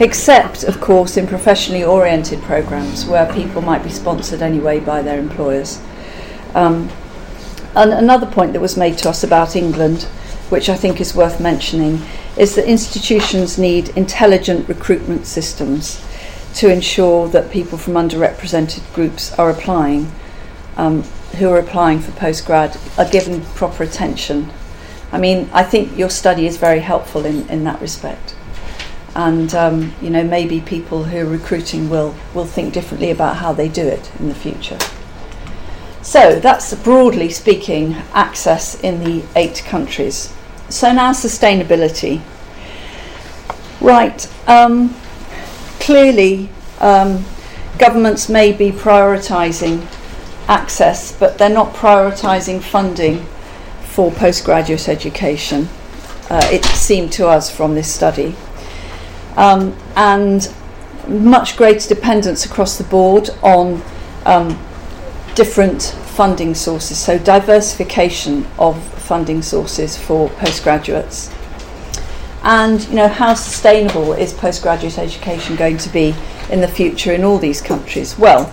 Except, 0.00 0.64
of 0.64 0.80
course, 0.80 1.18
in 1.18 1.26
professionally 1.26 1.84
oriented 1.84 2.40
programs 2.40 3.04
where 3.04 3.30
people 3.34 3.60
might 3.60 3.84
be 3.84 3.90
sponsored 3.90 4.40
anyway 4.40 4.80
by 4.80 5.02
their 5.02 5.18
employers. 5.18 5.78
Um, 6.54 6.88
and 7.76 7.92
another 7.92 8.26
point 8.26 8.54
that 8.54 8.60
was 8.60 8.78
made 8.78 8.96
to 8.98 9.10
us 9.10 9.22
about 9.22 9.54
England, 9.54 10.04
which 10.48 10.70
I 10.70 10.74
think 10.74 11.02
is 11.02 11.14
worth 11.14 11.38
mentioning, 11.38 12.00
is 12.38 12.54
that 12.54 12.66
institutions 12.66 13.58
need 13.58 13.90
intelligent 13.90 14.66
recruitment 14.70 15.26
systems 15.26 16.02
to 16.54 16.72
ensure 16.72 17.28
that 17.28 17.50
people 17.50 17.76
from 17.76 17.92
underrepresented 17.94 18.94
groups 18.94 19.38
are 19.38 19.50
applying, 19.50 20.10
um, 20.78 21.02
who 21.38 21.50
are 21.50 21.58
applying 21.58 22.00
for 22.00 22.12
postgrad, 22.12 22.74
are 22.98 23.08
given 23.08 23.42
proper 23.54 23.82
attention. 23.82 24.50
I 25.12 25.18
mean, 25.18 25.50
I 25.52 25.62
think 25.62 25.98
your 25.98 26.08
study 26.08 26.46
is 26.46 26.56
very 26.56 26.80
helpful 26.80 27.26
in, 27.26 27.46
in 27.50 27.64
that 27.64 27.82
respect. 27.82 28.34
And 29.14 29.54
um, 29.54 29.94
you 30.00 30.10
know, 30.10 30.22
maybe 30.22 30.60
people 30.60 31.04
who 31.04 31.18
are 31.18 31.24
recruiting 31.24 31.90
will, 31.90 32.14
will 32.34 32.46
think 32.46 32.72
differently 32.72 33.10
about 33.10 33.36
how 33.36 33.52
they 33.52 33.68
do 33.68 33.86
it 33.86 34.10
in 34.20 34.28
the 34.28 34.34
future. 34.34 34.78
So 36.02 36.38
that's 36.40 36.72
broadly 36.74 37.28
speaking 37.28 37.94
access 38.14 38.80
in 38.80 39.04
the 39.04 39.24
eight 39.36 39.62
countries. 39.66 40.32
So 40.68 40.92
now 40.92 41.12
sustainability. 41.12 42.22
Right. 43.80 44.26
Um, 44.48 44.94
clearly, 45.80 46.48
um, 46.78 47.24
governments 47.78 48.28
may 48.28 48.52
be 48.52 48.70
prioritising 48.70 49.86
access, 50.48 51.12
but 51.12 51.38
they're 51.38 51.48
not 51.48 51.74
prioritising 51.74 52.62
funding 52.62 53.26
for 53.82 54.10
postgraduate 54.10 54.88
education. 54.88 55.68
Uh, 56.30 56.46
it 56.50 56.64
seemed 56.64 57.12
to 57.12 57.26
us 57.26 57.50
from 57.50 57.74
this 57.74 57.92
study. 57.92 58.36
Um, 59.36 59.76
and 59.96 60.52
much 61.08 61.56
greater 61.56 61.88
dependence 61.88 62.44
across 62.44 62.78
the 62.78 62.84
board 62.84 63.30
on 63.42 63.82
um, 64.26 64.58
different 65.34 65.82
funding 66.20 66.54
sources, 66.54 66.98
so 66.98 67.18
diversification 67.18 68.46
of 68.58 68.82
funding 68.94 69.42
sources 69.42 69.96
for 69.96 70.28
postgraduates. 70.30 71.32
And 72.42 72.86
you 72.88 72.94
know, 72.94 73.08
how 73.08 73.34
sustainable 73.34 74.12
is 74.12 74.32
postgraduate 74.32 74.98
education 74.98 75.56
going 75.56 75.78
to 75.78 75.88
be 75.90 76.14
in 76.50 76.60
the 76.60 76.68
future 76.68 77.12
in 77.12 77.24
all 77.24 77.38
these 77.38 77.60
countries? 77.60 78.18
Well, 78.18 78.52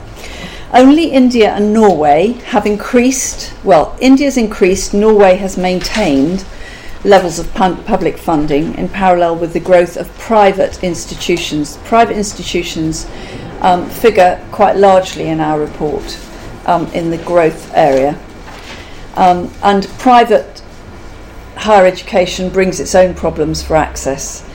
only 0.74 1.12
India 1.12 1.54
and 1.54 1.74
Norway 1.74 2.34
have 2.48 2.66
increased, 2.66 3.54
well, 3.64 3.98
India's 4.02 4.38
increased, 4.38 4.94
Norway 4.94 5.36
has 5.36 5.58
maintained 5.58 6.46
levels 7.04 7.40
of 7.40 7.54
public 7.54 8.18
funding 8.18 8.76
in 8.76 8.90
parallel 8.90 9.36
with 9.36 9.54
the 9.54 9.60
growth 9.60 9.98
of 9.98 10.12
private 10.18 10.84
institutions. 10.84 11.78
Private 11.86 12.18
institutions 12.18 13.08
um, 13.62 13.90
figure 13.90 14.44
quite 14.52 14.76
largely 14.76 15.28
in 15.28 15.40
our 15.40 15.60
report 15.60 16.20
um, 16.66 16.88
in 16.88 17.10
the 17.10 17.18
growth 17.20 17.72
area. 17.74 18.20
Um, 19.16 19.52
and 19.64 19.88
private 20.00 20.62
higher 21.56 21.86
education 21.86 22.50
brings 22.50 22.80
its 22.80 22.94
own 22.94 23.16
problems 23.16 23.64
for 23.64 23.76
access 23.76 24.48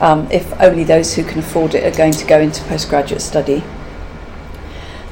um, 0.00 0.28
if 0.32 0.52
only 0.60 0.82
those 0.82 1.14
who 1.14 1.22
can 1.22 1.38
afford 1.38 1.74
it 1.74 1.84
are 1.84 1.96
going 1.96 2.12
to 2.12 2.26
go 2.26 2.40
into 2.40 2.62
postgraduate 2.64 3.22
study. 3.22 3.62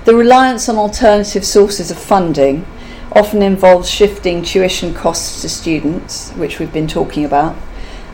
The 0.04 0.14
reliance 0.14 0.68
on 0.68 0.76
alternative 0.76 1.44
sources 1.44 1.90
of 1.90 1.98
funding 1.98 2.66
often 3.12 3.42
involves 3.42 3.90
shifting 3.90 4.42
tuition 4.42 4.94
costs 4.94 5.42
to 5.42 5.48
students, 5.48 6.30
which 6.32 6.58
we've 6.58 6.72
been 6.72 6.86
talking 6.86 7.24
about, 7.24 7.56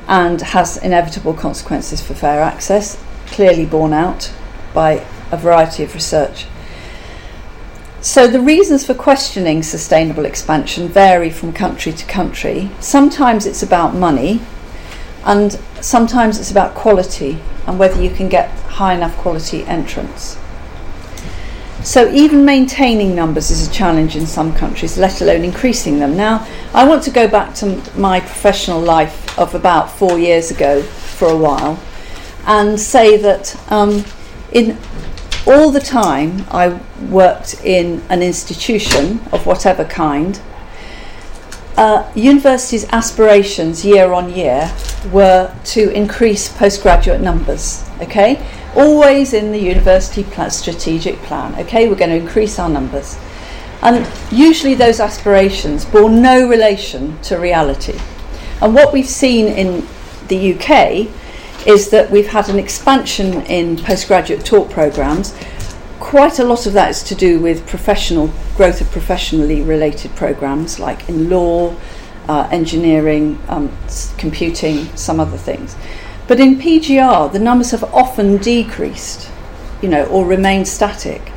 and 0.08 0.40
has 0.40 0.76
inevitable 0.78 1.34
consequences 1.34 2.00
for 2.00 2.14
fair 2.14 2.40
access, 2.40 3.02
clearly 3.26 3.66
borne 3.66 3.92
out 3.92 4.32
by 4.72 5.04
a 5.30 5.36
variety 5.36 5.82
of 5.82 5.94
research. 5.94 6.46
So, 8.00 8.28
the 8.28 8.40
reasons 8.40 8.86
for 8.86 8.94
questioning 8.94 9.62
sustainable 9.62 10.24
expansion 10.24 10.88
vary 10.88 11.28
from 11.30 11.52
country 11.52 11.92
to 11.92 12.06
country. 12.06 12.70
Sometimes 12.78 13.46
it's 13.46 13.62
about 13.62 13.94
money, 13.94 14.40
and 15.24 15.58
sometimes 15.80 16.38
it's 16.38 16.52
about 16.52 16.74
quality 16.74 17.38
and 17.66 17.80
whether 17.80 18.00
you 18.00 18.10
can 18.10 18.28
get 18.28 18.48
high 18.78 18.94
enough 18.94 19.16
quality 19.16 19.64
entrance. 19.64 20.38
So 21.86 22.10
even 22.10 22.44
maintaining 22.44 23.14
numbers 23.14 23.52
is 23.52 23.68
a 23.68 23.70
challenge 23.70 24.16
in 24.16 24.26
some 24.26 24.52
countries, 24.52 24.98
let 24.98 25.20
alone 25.20 25.44
increasing 25.44 26.00
them. 26.00 26.16
Now, 26.16 26.44
I 26.74 26.84
want 26.84 27.04
to 27.04 27.12
go 27.12 27.28
back 27.28 27.54
to 27.54 27.80
my 27.96 28.18
professional 28.18 28.80
life 28.80 29.38
of 29.38 29.54
about 29.54 29.88
four 29.92 30.18
years 30.18 30.50
ago 30.50 30.82
for 30.82 31.28
a 31.28 31.36
while 31.36 31.80
and 32.44 32.78
say 32.78 33.16
that 33.18 33.56
um, 33.70 34.04
in 34.50 34.76
all 35.46 35.70
the 35.70 35.78
time 35.78 36.44
I 36.50 36.80
worked 37.08 37.64
in 37.64 38.02
an 38.08 38.20
institution 38.20 39.20
of 39.30 39.46
whatever 39.46 39.84
kind, 39.84 40.40
uh, 41.76 42.10
universities' 42.16 42.84
aspirations 42.90 43.84
year 43.84 44.12
on 44.12 44.34
year 44.34 44.74
were 45.12 45.54
to 45.66 45.90
increase 45.90 46.48
postgraduate 46.48 47.20
numbers. 47.20 47.88
Okay, 48.00 48.44
always 48.76 49.32
in 49.32 49.52
the 49.52 49.58
university 49.58 50.22
plan, 50.22 50.50
strategic 50.50 51.16
plan. 51.22 51.58
Okay, 51.60 51.88
we're 51.88 51.96
going 51.96 52.10
to 52.10 52.16
increase 52.16 52.58
our 52.58 52.68
numbers. 52.68 53.18
And 53.82 54.06
usually 54.30 54.74
those 54.74 55.00
aspirations 55.00 55.84
bore 55.84 56.10
no 56.10 56.48
relation 56.48 57.20
to 57.22 57.38
reality. 57.38 57.98
And 58.60 58.74
what 58.74 58.92
we've 58.92 59.08
seen 59.08 59.46
in 59.46 59.86
the 60.28 60.54
UK 60.54 61.08
is 61.66 61.90
that 61.90 62.10
we've 62.10 62.28
had 62.28 62.48
an 62.48 62.58
expansion 62.58 63.42
in 63.42 63.76
postgraduate 63.76 64.44
taught 64.44 64.70
programs. 64.70 65.34
Quite 66.00 66.38
a 66.38 66.44
lot 66.44 66.66
of 66.66 66.72
that 66.74 66.90
is 66.90 67.02
to 67.04 67.14
do 67.14 67.40
with 67.40 67.66
professional 67.66 68.30
growth 68.56 68.80
of 68.80 68.90
professionally 68.90 69.62
related 69.62 70.14
programs 70.14 70.78
like 70.78 71.08
in 71.08 71.28
law, 71.28 71.74
uh, 72.28 72.48
engineering, 72.52 73.38
um, 73.48 73.76
computing, 74.16 74.84
some 74.96 75.20
other 75.20 75.36
things. 75.36 75.76
But 76.28 76.40
in 76.40 76.58
PGR, 76.58 77.32
the 77.32 77.38
numbers 77.38 77.70
have 77.70 77.84
often 77.84 78.38
decreased, 78.38 79.30
you 79.80 79.88
know, 79.88 80.04
or 80.06 80.26
remained 80.26 80.66
static. 80.66 81.32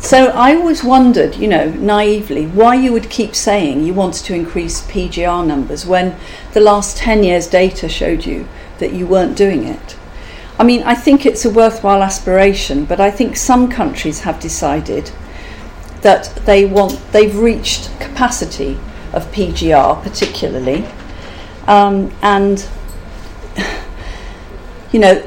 So 0.00 0.28
I 0.28 0.54
always 0.54 0.82
wondered, 0.82 1.36
you 1.36 1.46
know, 1.46 1.70
naively, 1.70 2.46
why 2.46 2.74
you 2.74 2.90
would 2.92 3.10
keep 3.10 3.34
saying 3.34 3.84
you 3.84 3.92
wanted 3.92 4.24
to 4.24 4.34
increase 4.34 4.80
PGR 4.86 5.46
numbers 5.46 5.84
when 5.84 6.16
the 6.54 6.60
last 6.60 6.96
10 6.96 7.22
years' 7.22 7.46
data 7.46 7.86
showed 7.88 8.24
you 8.24 8.48
that 8.78 8.94
you 8.94 9.06
weren't 9.06 9.36
doing 9.36 9.64
it. 9.64 9.96
I 10.58 10.64
mean, 10.64 10.82
I 10.84 10.94
think 10.94 11.26
it's 11.26 11.44
a 11.44 11.50
worthwhile 11.50 12.02
aspiration, 12.02 12.86
but 12.86 12.98
I 12.98 13.10
think 13.10 13.36
some 13.36 13.70
countries 13.70 14.20
have 14.20 14.40
decided 14.40 15.10
that 16.00 16.34
they 16.46 16.64
want, 16.64 16.98
they've 17.12 17.36
reached 17.36 17.90
capacity 18.00 18.78
of 19.12 19.30
PGR, 19.32 20.02
particularly, 20.02 20.86
um, 21.66 22.10
and 22.22 22.66
you 24.92 24.98
know, 24.98 25.26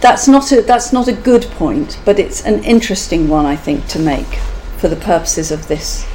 that's 0.00 0.26
not 0.26 0.50
a 0.52 0.62
that's 0.62 0.92
not 0.92 1.08
a 1.08 1.12
good 1.12 1.42
point, 1.42 1.98
but 2.04 2.18
it's 2.18 2.44
an 2.44 2.64
interesting 2.64 3.28
one 3.28 3.46
I 3.46 3.56
think 3.56 3.86
to 3.88 3.98
make 3.98 4.36
for 4.78 4.88
the 4.88 4.96
purposes 4.96 5.50
of 5.50 5.68
this 5.68 6.06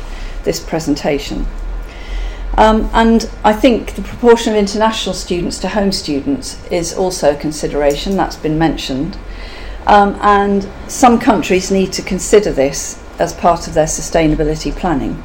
this 0.44 0.60
presentation. 0.60 1.46
Um, 2.58 2.90
and 2.94 3.30
I 3.44 3.52
think 3.52 3.96
the 3.96 4.02
proportion 4.02 4.54
of 4.54 4.58
international 4.58 5.14
students 5.14 5.60
to 5.60 5.68
home 5.68 5.92
students 5.92 6.66
is 6.72 6.94
also 6.94 7.34
a 7.34 7.38
consideration 7.38 8.16
that's 8.16 8.38
been 8.38 8.58
mentioned. 8.58 9.18
Um, 9.88 10.18
and 10.22 10.68
some 10.88 11.20
countries 11.20 11.70
need 11.70 11.92
to 11.94 12.02
consider 12.02 12.52
this 12.52 13.04
as 13.20 13.34
part 13.34 13.68
of 13.68 13.74
their 13.74 13.86
sustainability 13.86 14.74
planning. 14.74 15.22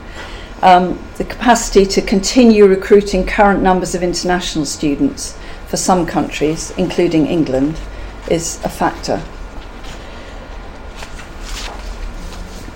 Um, 0.60 0.98
the 1.16 1.24
capacity 1.24 1.86
to 1.86 2.02
continue 2.02 2.66
recruiting 2.66 3.24
current 3.24 3.62
numbers 3.62 3.94
of 3.94 4.02
international 4.02 4.66
students 4.66 5.38
for 5.70 5.76
some 5.76 6.04
countries, 6.04 6.72
including 6.76 7.26
England, 7.26 7.78
is 8.28 8.58
a 8.64 8.68
factor. 8.68 9.22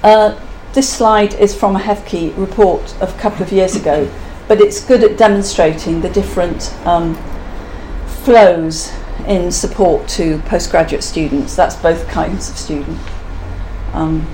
Uh, 0.05 0.39
this 0.75 0.89
slide 0.89 1.35
is 1.35 1.55
from 1.55 1.75
a 1.75 1.81
HEFCE 1.81 2.37
report 2.37 2.95
of 3.01 3.13
a 3.13 3.19
couple 3.19 3.43
of 3.43 3.51
years 3.51 3.75
ago, 3.75 4.09
but 4.47 4.61
it's 4.61 4.85
good 4.85 5.03
at 5.03 5.19
demonstrating 5.19 6.03
the 6.03 6.09
different 6.11 6.73
um, 6.87 7.17
flows 8.23 8.93
in 9.27 9.51
support 9.51 10.07
to 10.11 10.39
postgraduate 10.47 11.03
students. 11.03 11.57
That's 11.57 11.75
both 11.75 12.07
kinds 12.09 12.49
of 12.49 12.57
student. 12.57 13.01
Um, 13.93 14.25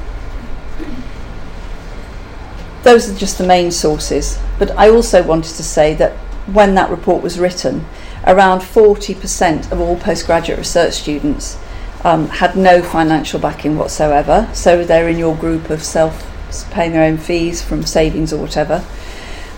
those 2.83 3.09
are 3.09 3.17
just 3.17 3.39
the 3.39 3.47
main 3.47 3.71
sources, 3.71 4.39
but 4.59 4.71
I 4.77 4.91
also 4.91 5.23
wanted 5.23 5.55
to 5.55 5.63
say 5.63 5.95
that 5.95 6.13
when 6.53 6.75
that 6.75 6.91
report 6.91 7.23
was 7.23 7.39
written, 7.39 7.87
around 8.27 8.61
40% 8.61 9.73
of 9.73 9.81
all 9.81 9.97
postgraduate 9.97 10.59
research 10.59 10.95
students 10.95 11.59
um, 12.05 12.29
had 12.29 12.57
no 12.57 12.83
financial 12.83 13.41
backing 13.41 13.77
whatsoever. 13.77 14.49
So 14.53 14.85
they're 14.85 15.09
in 15.09 15.19
your 15.19 15.37
group 15.37 15.71
of 15.71 15.83
self 15.83 16.27
paying 16.71 16.93
their 16.93 17.05
own 17.05 17.19
fees 17.19 17.63
from 17.63 17.85
savings 17.85 18.33
or 18.33 18.41
whatever. 18.41 18.85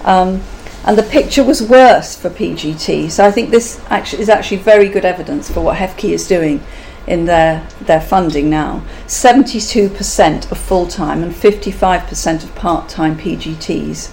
Um, 0.04 0.42
and 0.84 0.98
the 0.98 1.04
picture 1.04 1.44
was 1.44 1.62
worse 1.62 2.16
for 2.16 2.28
PGT. 2.28 3.10
So 3.10 3.24
I 3.24 3.30
think 3.30 3.50
this 3.50 3.80
actually 3.88 4.22
is 4.22 4.28
actually 4.28 4.56
very 4.58 4.88
good 4.88 5.04
evidence 5.04 5.50
for 5.50 5.60
what 5.60 5.76
HEFCE 5.76 6.10
is 6.10 6.26
doing 6.26 6.62
in 7.06 7.24
their, 7.24 7.66
their 7.82 8.00
funding 8.00 8.50
now. 8.50 8.82
72% 9.06 10.50
of 10.50 10.58
full 10.58 10.86
time 10.86 11.22
and 11.22 11.32
55% 11.32 12.44
of 12.44 12.54
part 12.54 12.88
time 12.88 13.16
PGTs 13.16 14.12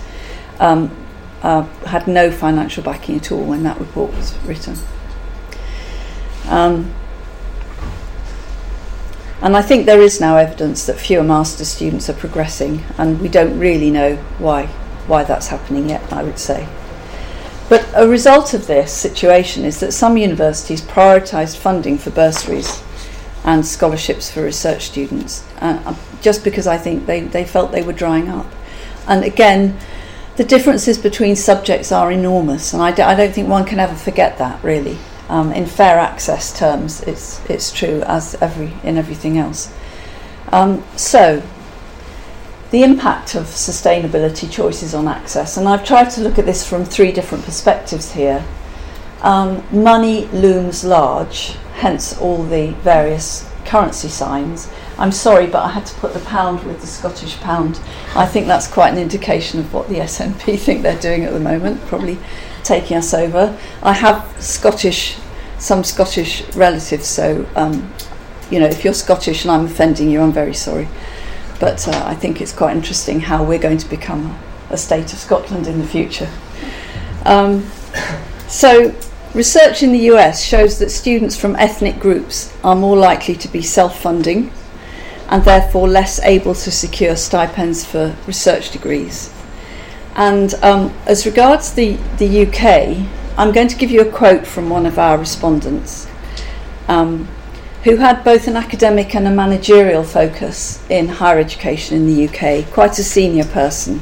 um, 0.60 0.96
uh, 1.42 1.64
had 1.86 2.08
no 2.08 2.32
financial 2.32 2.84
backing 2.84 3.16
at 3.16 3.32
all 3.32 3.44
when 3.44 3.64
that 3.64 3.80
report 3.80 4.14
was 4.14 4.38
written. 4.40 4.76
Um, 6.48 6.94
and 9.42 9.56
I 9.56 9.62
think 9.62 9.86
there 9.86 10.02
is 10.02 10.20
now 10.20 10.36
evidence 10.36 10.86
that 10.86 10.98
fewer 10.98 11.24
master's 11.24 11.70
students 11.70 12.10
are 12.10 12.14
progressing, 12.14 12.84
and 12.98 13.22
we 13.22 13.30
don't 13.30 13.58
really 13.58 13.90
know 13.90 14.18
why, 14.38 14.66
why 15.08 15.24
that's 15.24 15.48
happening 15.48 15.90
yet, 15.90 16.12
I 16.12 16.24
would 16.24 16.40
say. 16.40 16.68
But 17.70 17.88
a 17.96 18.08
result 18.08 18.54
of 18.54 18.68
this 18.68 18.92
situation 18.92 19.64
is 19.64 19.80
that 19.80 19.94
some 19.94 20.18
universities 20.18 20.82
prioritised 20.82 21.56
funding 21.56 21.98
for 21.98 22.10
bursaries 22.10 22.84
and 23.46 23.66
scholarships 23.66 24.30
for 24.30 24.42
research 24.44 24.88
students, 24.88 25.46
uh, 25.62 25.96
just 26.22 26.44
because 26.44 26.68
I 26.68 26.78
think 26.78 27.06
they, 27.06 27.22
they 27.22 27.46
felt 27.46 27.72
they 27.72 27.84
were 27.84 27.94
drying 27.94 28.28
up. 28.28 28.48
And 29.08 29.24
again, 29.24 29.78
the 30.40 30.46
differences 30.46 30.98
between 30.98 31.36
subjects 31.36 31.92
are 31.92 32.10
enormous, 32.14 32.72
and 32.72 32.82
I 32.82 32.94
d- 32.94 33.02
I 33.02 33.14
don't 33.14 33.34
think 33.34 33.50
one 33.50 33.66
can 33.66 33.78
ever 33.78 33.94
forget 33.94 34.38
that. 34.38 34.64
Really, 34.64 34.98
um, 35.28 35.52
in 35.52 35.66
fair 35.66 36.00
access 36.00 36.58
terms, 36.58 37.02
it's 37.02 37.42
it's 37.50 37.74
true 37.74 38.04
as 38.08 38.36
every 38.36 38.72
in 38.82 38.98
everything 38.98 39.38
else. 39.38 39.70
Um, 40.54 40.82
so, 40.96 41.44
the 42.72 42.84
impact 42.84 43.36
of 43.36 43.48
sustainability 43.48 44.50
choices 44.50 44.96
on 44.96 45.10
access, 45.10 45.58
and 45.58 45.68
I've 45.68 45.84
tried 45.84 46.10
to 46.12 46.22
look 46.22 46.40
at 46.40 46.46
this 46.46 46.66
from 46.66 46.86
three 46.86 47.12
different 47.12 47.44
perspectives 47.44 48.14
here. 48.14 48.42
Um, 49.22 49.62
money 49.74 50.28
looms 50.28 50.86
large, 50.86 51.58
hence 51.84 52.18
all 52.18 52.46
the 52.46 52.68
various 52.82 53.46
currency 53.66 54.08
signs. 54.08 54.72
I'm 55.00 55.14
sorry, 55.14 55.48
but 55.48 55.64
I 55.64 55.70
had 55.70 55.86
to 55.86 55.96
put 55.96 56.14
the 56.14 56.20
pound 56.20 56.62
with 56.66 56.82
the 56.82 56.88
Scottish 56.88 57.38
pound. 57.38 57.80
I 58.16 58.26
think 58.26 58.48
that's 58.48 58.68
quite 58.68 58.90
an 58.90 59.00
indication 59.00 59.62
of 59.62 59.74
what 59.74 59.88
the 59.88 59.96
SNP 59.96 60.60
think 60.66 60.84
they're 60.84 61.00
doing 61.00 61.24
at 61.24 61.32
the 61.32 61.40
moment, 61.40 61.82
probably 61.86 62.18
taking 62.66 62.98
us 62.98 63.14
over. 63.14 63.58
I 63.82 63.94
have 63.94 64.30
Scottish, 64.42 65.18
some 65.58 65.86
Scottish 65.86 66.44
relatives, 66.54 67.08
so 67.08 67.48
um, 67.56 67.94
you 68.52 68.60
know, 68.60 68.66
if 68.66 68.84
you're 68.84 68.94
Scottish 68.94 69.46
and 69.46 69.52
I'm 69.52 69.66
offending 69.66 70.10
you, 70.10 70.20
I'm 70.20 70.34
very 70.34 70.54
sorry. 70.54 70.90
But 71.62 71.88
uh, 71.88 72.04
I 72.06 72.14
think 72.14 72.42
it's 72.42 72.54
quite 72.54 72.76
interesting 72.76 73.22
how 73.22 73.42
we're 73.42 73.60
going 73.60 73.78
to 73.78 73.90
become 73.90 74.38
a 74.70 74.78
state 74.78 75.14
of 75.14 75.20
Scotland 75.20 75.66
in 75.66 75.80
the 75.80 75.88
future. 75.88 76.30
Um, 77.24 77.64
so, 78.50 78.94
research 79.34 79.82
in 79.82 79.94
the 79.94 80.00
US 80.12 80.44
shows 80.44 80.78
that 80.80 80.90
students 80.90 81.38
from 81.38 81.56
ethnic 81.56 82.00
groups 82.02 82.54
are 82.66 82.76
more 82.76 82.98
likely 82.98 83.36
to 83.36 83.48
be 83.48 83.62
self 83.62 84.02
funding 84.02 84.52
and 85.30 85.44
therefore 85.44 85.88
less 85.88 86.20
able 86.22 86.54
to 86.54 86.72
secure 86.72 87.16
stipends 87.16 87.86
for 87.86 88.16
research 88.28 88.72
degrees. 88.72 89.34
And 90.16 90.54
um, 90.56 90.94
as 91.06 91.26
regards 91.26 91.74
the, 91.74 91.98
the 92.18 92.46
UK, 92.46 93.08
I'm 93.38 93.52
going 93.54 93.68
to 93.70 93.78
give 93.78 93.92
you 93.92 94.02
a 94.02 94.12
quote 94.12 94.46
from 94.46 94.70
one 94.70 94.86
of 94.86 95.00
our 95.00 95.18
respondents 95.18 96.08
um, 96.88 97.28
who 97.84 97.98
had 97.98 98.24
both 98.24 98.48
an 98.48 98.58
academic 98.58 99.16
and 99.16 99.28
a 99.28 99.32
managerial 99.32 100.04
focus 100.04 100.84
in 100.90 101.08
higher 101.08 101.40
education 101.40 101.96
in 101.96 102.08
the 102.08 102.28
UK, 102.28 102.70
quite 102.74 102.98
a 103.00 103.04
senior 103.04 103.46
person 103.46 104.02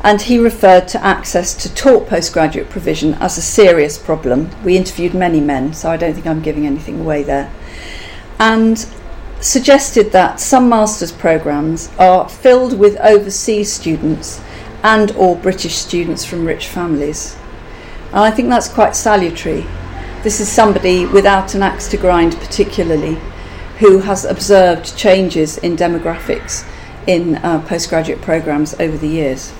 and 0.00 0.22
he 0.22 0.38
referred 0.38 0.86
to 0.88 1.04
access 1.04 1.54
to 1.54 1.74
taught 1.74 2.08
postgraduate 2.08 2.70
provision 2.70 3.14
as 3.14 3.36
a 3.36 3.42
serious 3.42 3.98
problem. 3.98 4.48
We 4.64 4.76
interviewed 4.76 5.12
many 5.12 5.40
men, 5.40 5.74
so 5.74 5.90
I 5.90 5.96
don't 5.96 6.14
think 6.14 6.26
I'm 6.26 6.40
giving 6.40 6.66
anything 6.66 7.00
away 7.00 7.24
there. 7.24 7.52
And 8.38 8.86
suggested 9.40 10.12
that 10.12 10.40
some 10.40 10.68
master's 10.68 11.12
programs 11.12 11.90
are 11.98 12.28
filled 12.28 12.78
with 12.78 12.96
overseas 12.98 13.72
students 13.72 14.40
and 14.82 15.10
or 15.12 15.36
British 15.36 15.76
students 15.76 16.24
from 16.24 16.44
rich 16.44 16.66
families. 16.66 17.36
And 18.08 18.20
I 18.20 18.30
think 18.30 18.48
that's 18.48 18.68
quite 18.68 18.96
salutary. 18.96 19.66
This 20.22 20.40
is 20.40 20.48
somebody 20.48 21.06
without 21.06 21.54
an 21.54 21.62
axe 21.62 21.88
to 21.88 21.96
grind 21.96 22.36
particularly 22.36 23.18
who 23.78 24.00
has 24.00 24.24
observed 24.24 24.96
changes 24.96 25.58
in 25.58 25.76
demographics 25.76 26.68
in 27.06 27.36
uh, 27.36 27.64
postgraduate 27.66 28.20
programs 28.20 28.74
over 28.80 28.96
the 28.96 29.08
years. 29.08 29.52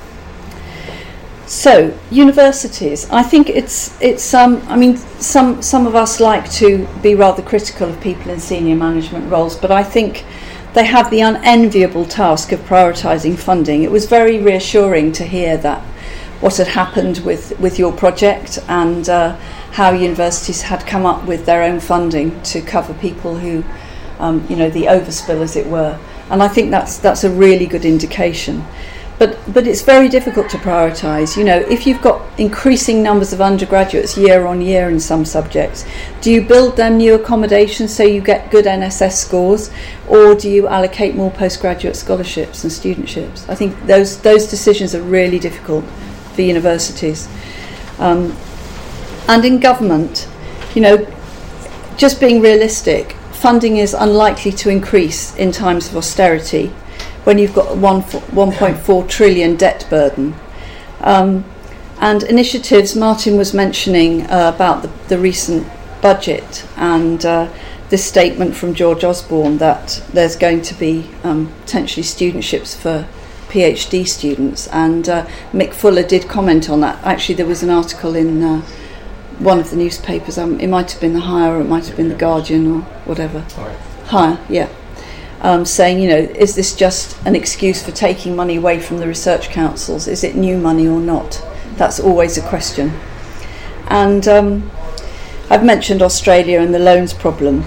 So 1.49 1.99
universities, 2.11 3.09
I 3.09 3.23
think 3.23 3.49
it's 3.49 3.99
it's 4.03 4.35
um, 4.35 4.61
I 4.69 4.77
mean 4.77 4.99
some 4.99 5.63
some 5.63 5.87
of 5.87 5.95
us 5.95 6.21
like 6.21 6.51
to 6.53 6.87
be 7.03 7.15
rather 7.15 7.43
critical 7.43 7.89
of 7.89 7.99
people 8.03 8.31
in 8.31 8.39
senior 8.39 8.77
management 8.77 9.31
roles, 9.33 9.57
but 9.57 9.71
I 9.71 9.83
think 9.83 10.27
they 10.75 10.85
have 10.85 11.11
the 11.11 11.23
unenviable 11.23 12.05
task 12.05 12.53
of 12.53 12.61
prioritising 12.61 13.39
funding. 13.39 13.83
It 13.83 13.91
was 13.91 14.05
very 14.05 14.37
reassuring 14.43 15.13
to 15.13 15.25
hear 15.25 15.57
that 15.57 15.83
what 16.43 16.59
had 16.59 16.67
happened 16.67 17.21
with 17.21 17.59
with 17.59 17.79
your 17.79 17.93
project 17.93 18.59
and 18.69 19.09
uh, 19.09 19.35
how 19.73 19.93
universities 19.93 20.61
had 20.61 20.87
come 20.87 21.07
up 21.07 21.25
with 21.25 21.47
their 21.47 21.63
own 21.63 21.81
funding 21.81 22.43
to 22.43 22.61
cover 22.61 22.93
people 22.93 23.39
who, 23.39 23.65
um, 24.19 24.47
you 24.51 24.57
know, 24.57 24.69
the 24.69 24.85
overspill 24.85 25.41
as 25.41 25.57
it 25.57 25.67
were. 25.67 25.99
And 26.29 26.43
I 26.43 26.49
think 26.49 26.71
that's 26.71 26.99
that's 26.99 27.25
a 27.25 27.31
really 27.31 27.65
good 27.65 27.87
indication. 27.87 28.67
But, 29.19 29.37
but 29.53 29.67
it's 29.67 29.83
very 29.83 30.09
difficult 30.09 30.49
to 30.51 30.59
prioritise. 30.59 31.37
You 31.37 31.43
know, 31.43 31.57
if 31.57 31.87
you've 31.87 32.01
got 32.01 32.23
increasing 32.39 33.03
numbers 33.03 33.33
of 33.33 33.41
undergraduates 33.41 34.17
year 34.17 34.47
on 34.47 34.61
year 34.61 34.89
in 34.89 35.01
some 35.01 35.25
subjects, 35.25 35.85
do 36.21 36.31
you 36.31 36.41
build 36.41 36.77
them 36.77 36.99
new 36.99 37.15
accommodation 37.15 37.89
so 37.89 38.05
you 38.05 38.21
get 38.21 38.51
good 38.53 38.65
NSS 38.65 39.17
scores, 39.17 39.71
or 40.07 40.37
do 40.37 40.49
you 40.49 40.69
allocate 40.69 41.17
more 41.17 41.33
postgraduate 41.33 41.97
scholarships 41.97 42.63
and 42.63 42.73
studentships? 42.73 43.49
I 43.49 43.57
think 43.57 43.87
those 43.87 44.21
those 44.21 44.47
decisions 44.47 44.95
are 44.95 45.03
really 45.03 45.41
difficult 45.41 45.85
for 46.35 46.43
universities. 46.43 47.29
Um, 47.99 48.37
and 49.27 49.45
in 49.45 49.59
government, 49.59 50.29
you 50.77 50.81
know, 50.81 51.07
just 51.97 52.21
being 52.21 52.41
realistic, 52.41 53.15
funding 53.33 53.79
is 53.79 53.95
unlikely 53.95 54.53
to 54.53 54.71
increase 54.71 55.35
in 55.37 55.51
times 55.51 55.89
of 55.89 55.97
austerity 55.97 56.73
when 57.25 57.39
you've 57.39 57.55
got 57.55 57.73
a 57.73 57.75
1.4 57.75 59.09
trillion 59.09 59.57
debt 59.57 59.87
burden. 59.91 60.35
Um, 61.01 61.45
and 62.01 62.23
initiatives, 62.23 62.95
Martin 62.95 63.37
was 63.37 63.53
mentioning 63.53 64.23
uh, 64.27 64.53
about 64.55 64.83
the, 64.83 64.89
the, 65.09 65.19
recent 65.19 65.67
budget 66.01 66.65
and 66.77 67.25
uh, 67.27 67.53
this 67.89 68.05
statement 68.05 68.55
from 68.55 68.73
George 68.73 69.03
Osborne 69.03 69.59
that 69.59 70.03
there's 70.13 70.37
going 70.37 70.63
to 70.63 70.75
be 70.75 71.11
um, 71.25 71.53
potentially 71.63 72.05
studentships 72.05 72.77
for 72.77 73.09
PhD 73.49 74.07
students. 74.07 74.69
And 74.69 75.09
uh, 75.09 75.27
Mick 75.53 75.75
Fuller 75.75 76.05
did 76.05 76.29
comment 76.29 76.71
on 76.71 76.81
that. 76.83 77.03
Actually, 77.05 77.35
there 77.35 77.47
was 77.47 77.65
an 77.65 77.71
article 77.71 78.15
in 78.15 78.43
uh, 78.43 78.61
one 79.41 79.59
of 79.59 79.71
the 79.71 79.77
newspapers. 79.77 80.39
Um, 80.39 80.61
it 80.61 80.69
might 80.69 80.93
have 80.93 81.01
been 81.01 81.15
the 81.15 81.21
Higher, 81.21 81.61
it 81.61 81.65
might 81.65 81.87
have 81.87 81.97
been 81.97 82.09
the 82.11 82.15
Guardian, 82.15 82.71
or 82.71 82.83
whatever. 83.07 83.41
Higher, 84.07 84.39
yeah 84.49 84.69
um, 85.41 85.65
saying, 85.65 86.01
you 86.01 86.09
know, 86.09 86.17
is 86.17 86.55
this 86.55 86.75
just 86.75 87.17
an 87.27 87.37
excuse 87.37 87.83
for 87.83 87.93
taking 87.93 88.35
money 88.35 88.57
away 88.57 88.81
from 88.81 88.99
the 88.99 89.07
research 89.07 89.51
councils? 89.51 90.09
Is 90.09 90.25
it 90.25 90.35
new 90.35 90.59
money 90.59 90.87
or 90.87 91.01
not? 91.01 91.43
That's 91.77 92.01
always 92.01 92.37
a 92.37 92.49
question. 92.49 92.93
And 93.89 94.27
um, 94.27 94.71
I've 95.49 95.65
mentioned 95.65 96.03
Australia 96.03 96.61
and 96.61 96.75
the 96.75 96.79
loans 96.79 97.15
problem. 97.15 97.65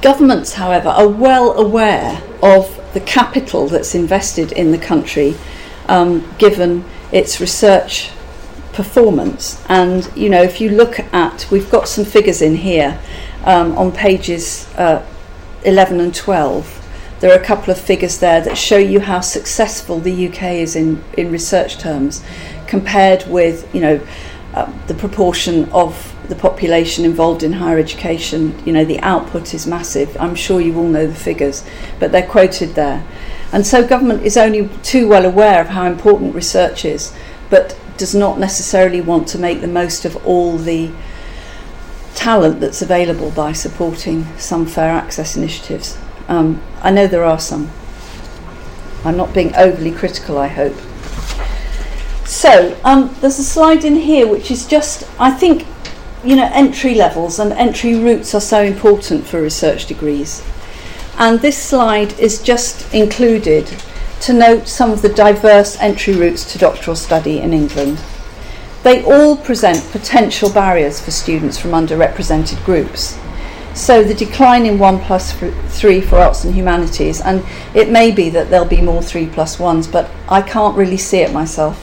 Governments, 0.00 0.54
however, 0.54 0.90
are 0.90 1.08
well 1.08 1.58
aware 1.58 2.22
of 2.42 2.80
the 2.94 3.00
capital 3.00 3.66
that's 3.66 3.94
invested 3.94 4.52
in 4.52 4.70
the 4.70 4.78
country 4.78 5.34
um, 5.88 6.26
given 6.38 6.84
its 7.12 7.40
research 7.40 8.10
performance. 8.72 9.64
And, 9.68 10.10
you 10.14 10.28
know, 10.28 10.42
if 10.42 10.60
you 10.60 10.70
look 10.70 11.00
at, 11.12 11.46
we've 11.50 11.70
got 11.70 11.88
some 11.88 12.04
figures 12.04 12.42
in 12.42 12.56
here 12.56 13.00
um, 13.44 13.76
on 13.76 13.92
pages 13.92 14.68
uh, 14.76 15.04
11 15.64 16.00
and 16.00 16.14
12 16.14 16.86
there 17.20 17.32
are 17.32 17.40
a 17.40 17.44
couple 17.44 17.70
of 17.70 17.80
figures 17.80 18.18
there 18.18 18.42
that 18.42 18.58
show 18.58 18.76
you 18.76 19.00
how 19.00 19.20
successful 19.20 20.00
the 20.00 20.28
UK 20.28 20.42
is 20.42 20.76
in, 20.76 21.02
in 21.16 21.32
research 21.32 21.78
terms 21.78 22.22
compared 22.66 23.26
with, 23.26 23.72
you 23.74 23.80
know, 23.80 24.06
uh, 24.52 24.70
the 24.86 24.94
proportion 24.94 25.68
of 25.70 26.14
the 26.28 26.34
population 26.34 27.04
involved 27.04 27.42
in 27.42 27.54
higher 27.54 27.78
education. 27.78 28.54
You 28.66 28.72
know, 28.72 28.84
the 28.84 29.00
output 29.00 29.54
is 29.54 29.66
massive. 29.66 30.14
I'm 30.20 30.34
sure 30.34 30.60
you 30.60 30.76
all 30.76 30.88
know 30.88 31.06
the 31.06 31.14
figures, 31.14 31.64
but 31.98 32.12
they're 32.12 32.26
quoted 32.26 32.74
there. 32.74 33.06
And 33.52 33.66
so 33.66 33.86
government 33.86 34.22
is 34.22 34.36
only 34.36 34.68
too 34.82 35.08
well 35.08 35.24
aware 35.24 35.60
of 35.60 35.68
how 35.68 35.86
important 35.86 36.34
research 36.34 36.84
is, 36.84 37.14
but 37.48 37.78
does 37.96 38.14
not 38.14 38.38
necessarily 38.38 39.00
want 39.00 39.26
to 39.28 39.38
make 39.38 39.62
the 39.62 39.68
most 39.68 40.04
of 40.04 40.16
all 40.26 40.58
the 40.58 40.90
talent 42.16 42.58
that's 42.58 42.82
available 42.82 43.30
by 43.30 43.52
supporting 43.52 44.26
some 44.38 44.66
fair 44.66 44.90
access 44.90 45.36
initiatives. 45.36 45.96
Um, 46.26 46.60
I 46.82 46.90
know 46.90 47.06
there 47.06 47.24
are 47.24 47.38
some. 47.38 47.70
I'm 49.04 49.16
not 49.16 49.32
being 49.32 49.54
overly 49.54 49.92
critical, 49.92 50.38
I 50.38 50.48
hope. 50.48 50.74
So, 52.24 52.76
um, 52.82 53.14
there's 53.20 53.38
a 53.38 53.44
slide 53.44 53.84
in 53.84 53.94
here 53.94 54.26
which 54.26 54.50
is 54.50 54.66
just, 54.66 55.08
I 55.20 55.30
think, 55.30 55.64
you 56.24 56.34
know, 56.34 56.50
entry 56.52 56.94
levels 56.94 57.38
and 57.38 57.52
entry 57.52 57.94
routes 57.94 58.34
are 58.34 58.40
so 58.40 58.62
important 58.62 59.26
for 59.26 59.40
research 59.40 59.86
degrees. 59.86 60.44
And 61.18 61.40
this 61.40 61.56
slide 61.56 62.18
is 62.18 62.42
just 62.42 62.92
included 62.92 63.72
to 64.22 64.32
note 64.32 64.66
some 64.66 64.90
of 64.90 65.02
the 65.02 65.08
diverse 65.08 65.78
entry 65.80 66.16
routes 66.16 66.50
to 66.52 66.58
doctoral 66.58 66.96
study 66.96 67.38
in 67.38 67.52
England. 67.52 68.02
They 68.86 69.02
all 69.02 69.36
present 69.36 69.82
potential 69.90 70.48
barriers 70.48 71.00
for 71.00 71.10
students 71.10 71.58
from 71.58 71.72
underrepresented 71.72 72.64
groups. 72.64 73.18
So 73.74 74.04
the 74.04 74.14
decline 74.14 74.64
in 74.64 74.78
1 74.78 75.00
plus 75.00 75.32
3 75.32 76.00
for 76.02 76.18
arts 76.18 76.44
and 76.44 76.54
humanities, 76.54 77.20
and 77.20 77.44
it 77.74 77.90
may 77.90 78.12
be 78.12 78.30
that 78.30 78.48
there'll 78.48 78.64
be 78.64 78.80
more 78.80 79.02
3 79.02 79.26
plus 79.26 79.56
1s, 79.56 79.90
but 79.90 80.08
I 80.28 80.40
can't 80.40 80.76
really 80.76 80.98
see 80.98 81.18
it 81.18 81.32
myself. 81.32 81.82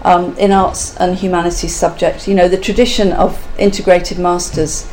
Um, 0.00 0.34
in 0.38 0.50
arts 0.50 0.96
and 0.96 1.14
humanities 1.14 1.76
subjects, 1.76 2.26
you 2.26 2.34
know, 2.34 2.48
the 2.48 2.56
tradition 2.56 3.12
of 3.12 3.46
integrated 3.58 4.18
masters 4.18 4.90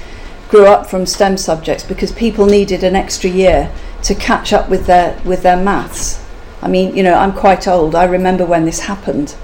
grew 0.49 0.65
up 0.65 0.89
from 0.89 1.05
STEM 1.05 1.37
subjects 1.37 1.85
because 1.85 2.11
people 2.11 2.45
needed 2.45 2.83
an 2.83 2.93
extra 2.93 3.29
year 3.29 3.71
to 4.03 4.13
catch 4.13 4.51
up 4.51 4.67
with 4.67 4.85
their 4.85 5.17
with 5.23 5.43
their 5.43 5.55
maths. 5.55 6.21
I 6.61 6.67
mean, 6.67 6.93
you 6.93 7.03
know, 7.03 7.13
I'm 7.13 7.31
quite 7.31 7.69
old. 7.69 7.95
I 7.95 8.03
remember 8.03 8.45
when 8.45 8.65
this 8.65 8.81
happened 8.81 9.37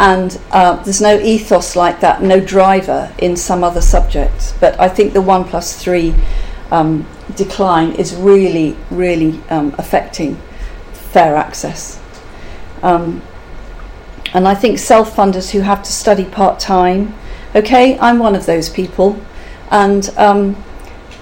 and 0.00 0.40
uh, 0.50 0.82
there's 0.82 1.02
no 1.02 1.20
ethos 1.20 1.76
like 1.76 2.00
that, 2.00 2.22
no 2.22 2.40
driver 2.40 3.12
in 3.18 3.36
some 3.36 3.62
other 3.62 3.82
subjects. 3.82 4.54
But 4.58 4.80
I 4.80 4.88
think 4.88 5.12
the 5.12 5.20
one 5.20 5.44
plus 5.44 5.76
three 5.76 6.14
um, 6.70 7.06
decline 7.36 7.92
is 7.92 8.14
really, 8.14 8.78
really 8.90 9.38
um, 9.50 9.74
affecting 9.76 10.36
fair 10.94 11.36
access. 11.36 12.00
Um, 12.82 13.20
and 14.32 14.48
I 14.48 14.54
think 14.54 14.78
self 14.78 15.14
funders 15.14 15.50
who 15.50 15.60
have 15.60 15.82
to 15.82 15.92
study 15.92 16.24
part 16.24 16.58
time, 16.58 17.14
okay, 17.54 17.98
I'm 17.98 18.18
one 18.18 18.34
of 18.34 18.46
those 18.46 18.70
people, 18.70 19.20
and 19.70 20.08
um, 20.16 20.56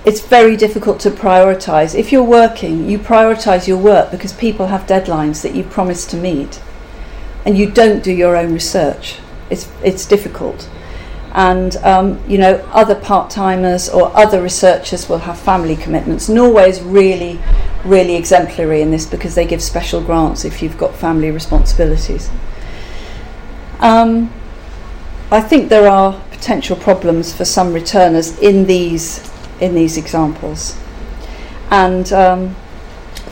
it's 0.05 0.21
very 0.21 0.57
difficult 0.57 1.01
to 1.01 1.11
prioritize. 1.11 1.99
If 1.99 2.13
you're 2.13 2.23
working, 2.23 2.89
you 2.89 3.01
prioritize 3.01 3.67
your 3.67 3.79
work 3.79 4.13
because 4.13 4.33
people 4.33 4.69
have 4.69 4.87
deadlines 4.87 5.43
that 5.43 5.57
you 5.57 5.65
promise 5.65 6.07
to 6.07 6.17
meet, 6.17 6.63
and 7.45 7.57
you 7.57 7.71
don't 7.71 8.03
do 8.03 8.13
your 8.13 8.37
own 8.37 8.53
research. 8.53 9.19
It's 9.51 9.71
it's 9.83 10.07
difficult, 10.07 10.69
and 11.33 11.77
um, 11.77 12.23
you 12.29 12.39
know 12.39 12.57
other 12.73 12.95
part 12.95 13.31
timers 13.31 13.89
or 13.89 14.15
other 14.17 14.43
researchers 14.43 15.09
will 15.09 15.19
have 15.19 15.39
family 15.39 15.77
commitments. 15.77 16.29
Norway 16.29 16.69
is 16.69 16.83
really 16.83 17.41
really 17.85 18.17
exemplary 18.17 18.83
in 18.83 18.91
this 18.91 19.07
because 19.07 19.35
they 19.35 19.47
give 19.47 19.63
special 19.63 20.03
grants 20.03 20.45
if 20.45 20.63
you've 20.63 20.77
got 20.77 20.95
family 20.95 21.31
responsibilities. 21.31 22.29
Um, 23.81 24.33
I 25.31 25.41
think 25.41 25.69
there 25.69 25.89
are 25.89 26.21
potential 26.31 26.77
problems 26.77 27.33
for 27.33 27.45
some 27.45 27.73
returners 27.73 28.39
in 28.39 28.67
these 28.67 29.31
in 29.61 29.75
these 29.75 29.97
examples, 29.97 30.79
and 31.71 32.13
um, 32.13 32.57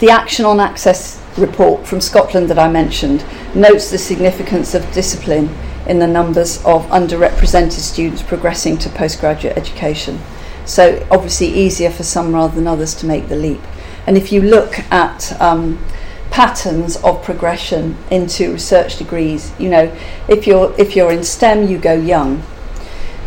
the 0.01 0.11
Action 0.11 0.45
on 0.45 0.61
Access 0.61 1.23
report 1.37 1.87
from 1.87 2.01
Scotland 2.01 2.49
that 2.51 2.59
I 2.59 2.69
mentioned 2.69 3.25
notes 3.55 3.91
the 3.91 3.99
significance 3.99 4.75
of 4.75 4.91
discipline 4.93 5.55
in 5.87 5.99
the 5.99 6.07
numbers 6.07 6.59
of 6.65 6.87
underrepresented 6.87 7.73
students 7.73 8.23
progressing 8.23 8.77
to 8.79 8.89
postgraduate 8.89 9.57
education. 9.57 10.19
So 10.65 11.07
obviously 11.11 11.47
easier 11.47 11.91
for 11.91 12.03
some 12.03 12.35
rather 12.35 12.55
than 12.55 12.67
others 12.67 12.95
to 12.97 13.07
make 13.07 13.29
the 13.29 13.37
leap. 13.37 13.61
And 14.07 14.17
if 14.17 14.33
you 14.33 14.41
look 14.41 14.79
at 14.93 15.41
um, 15.41 15.85
patterns 16.31 16.97
of 16.99 17.23
progression 17.23 17.97
into 18.11 18.53
research 18.53 18.99
degrees, 18.99 19.53
you 19.59 19.69
know, 19.69 19.97
if 20.29 20.47
you're 20.47 20.75
if 20.79 20.97
you're 20.97 21.13
in 21.13 21.25
STEM, 21.25 21.69
you 21.69 21.79
go 21.79 21.95
young. 21.95 22.43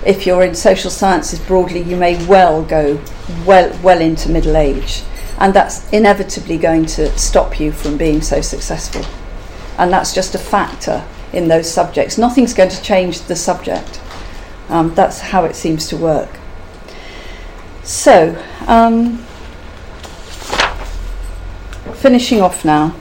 If 0.06 0.26
you're 0.26 0.44
in 0.44 0.56
social 0.56 0.92
sciences 0.92 1.40
broadly, 1.40 1.82
you 1.82 1.98
may 1.98 2.24
well 2.28 2.64
go 2.64 3.02
well 3.46 3.78
well 3.82 4.02
into 4.02 4.30
middle 4.30 4.56
age, 4.56 5.04
and 5.40 5.54
that's 5.54 5.90
inevitably 5.92 6.58
going 6.58 6.86
to 6.86 7.18
stop 7.18 7.60
you 7.60 7.72
from 7.72 7.98
being 7.98 8.22
so 8.22 8.42
successful. 8.42 9.04
And 9.78 9.92
that's 9.92 10.14
just 10.14 10.36
a 10.36 10.40
factor 10.40 11.06
in 11.34 11.48
those 11.48 11.72
subjects. 11.72 12.18
Nothing's 12.18 12.54
going 12.54 12.70
to 12.70 12.82
change 12.82 13.22
the 13.22 13.36
subject. 13.36 14.00
Um, 14.68 14.94
that's 14.94 15.20
how 15.20 15.46
it 15.46 15.56
seems 15.56 15.88
to 15.90 15.98
work. 15.98 16.30
So. 17.84 18.42
Um, 18.68 19.26
finishing 22.00 22.42
off 22.42 22.64
now. 22.64 22.96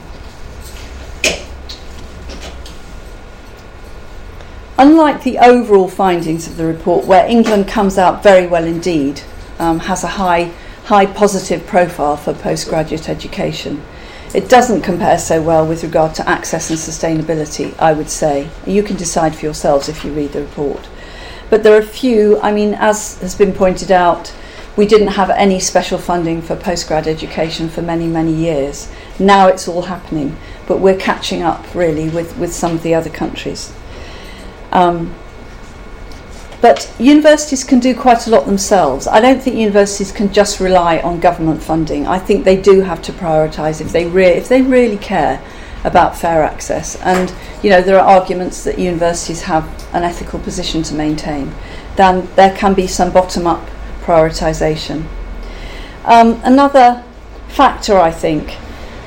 Unlike 4.77 5.23
the 5.23 5.37
overall 5.39 5.87
findings 5.87 6.47
of 6.47 6.57
the 6.57 6.65
report, 6.65 7.05
where 7.05 7.25
England 7.25 7.67
comes 7.67 7.97
out 7.97 8.23
very 8.23 8.47
well 8.47 8.65
indeed, 8.65 9.21
um, 9.57 9.79
has 9.79 10.03
a 10.03 10.07
high, 10.07 10.51
high 10.89 11.05
positive 11.05 11.67
profile 11.67 12.17
for 12.17 12.33
postgraduate 12.33 13.07
education, 13.07 13.79
it 14.33 14.49
doesn't 14.49 14.81
compare 14.81 15.19
so 15.19 15.39
well 15.39 15.63
with 15.63 15.83
regard 15.83 16.15
to 16.15 16.27
access 16.27 16.71
and 16.71 16.79
sustainability, 16.79 17.77
I 17.77 17.93
would 17.93 18.09
say. 18.09 18.49
You 18.65 18.81
can 18.81 18.95
decide 18.95 19.35
for 19.35 19.45
yourselves 19.45 19.87
if 19.87 20.03
you 20.03 20.11
read 20.11 20.31
the 20.31 20.41
report. 20.41 20.89
But 21.51 21.61
there 21.61 21.75
are 21.75 21.79
a 21.79 21.95
few, 22.01 22.39
I 22.41 22.51
mean, 22.51 22.73
as 22.73 23.19
has 23.21 23.35
been 23.35 23.53
pointed 23.53 23.91
out, 23.91 24.33
we 24.75 24.87
didn't 24.87 25.09
have 25.09 25.29
any 25.29 25.59
special 25.59 25.99
funding 25.99 26.41
for 26.41 26.55
postgrad 26.55 27.05
education 27.05 27.69
for 27.69 27.83
many, 27.83 28.07
many 28.07 28.33
years. 28.33 28.91
Now 29.19 29.47
it's 29.47 29.67
all 29.67 29.83
happening, 29.83 30.37
but 30.67 30.79
we're 30.79 30.97
catching 30.97 31.43
up 31.43 31.75
really 31.75 32.09
with, 32.09 32.35
with 32.39 32.51
some 32.51 32.71
of 32.71 32.81
the 32.81 32.95
other 32.95 33.11
countries. 33.11 33.71
Um, 34.71 35.13
but 36.61 36.93
universities 36.99 37.63
can 37.63 37.79
do 37.79 37.95
quite 37.95 38.27
a 38.27 38.29
lot 38.29 38.45
themselves. 38.45 39.07
I 39.07 39.21
don't 39.21 39.41
think 39.41 39.55
universities 39.55 40.11
can 40.11 40.31
just 40.33 40.59
rely 40.59 40.99
on 40.99 41.19
government 41.19 41.63
funding. 41.63 42.05
I 42.05 42.19
think 42.19 42.43
they 42.43 42.61
do 42.61 42.81
have 42.81 43.01
to 43.03 43.13
prioritise 43.13 43.79
if 43.79 43.91
they 43.91 44.05
re- 44.05 44.37
if 44.37 44.49
they 44.49 44.61
really 44.61 44.97
care 44.97 45.41
about 45.83 46.17
fair 46.17 46.43
access. 46.43 46.97
And 46.97 47.33
you 47.63 47.69
know 47.69 47.81
there 47.81 47.99
are 47.99 48.19
arguments 48.19 48.63
that 48.65 48.77
universities 48.77 49.43
have 49.43 49.65
an 49.93 50.03
ethical 50.03 50.39
position 50.39 50.83
to 50.83 50.93
maintain. 50.93 51.53
Then 51.95 52.27
there 52.35 52.55
can 52.55 52.73
be 52.73 52.87
some 52.87 53.11
bottom 53.11 53.47
up 53.47 53.69
prioritisation. 54.01 55.05
Um, 56.05 56.41
another 56.43 57.03
factor, 57.49 57.97
I 57.97 58.11
think, 58.11 58.57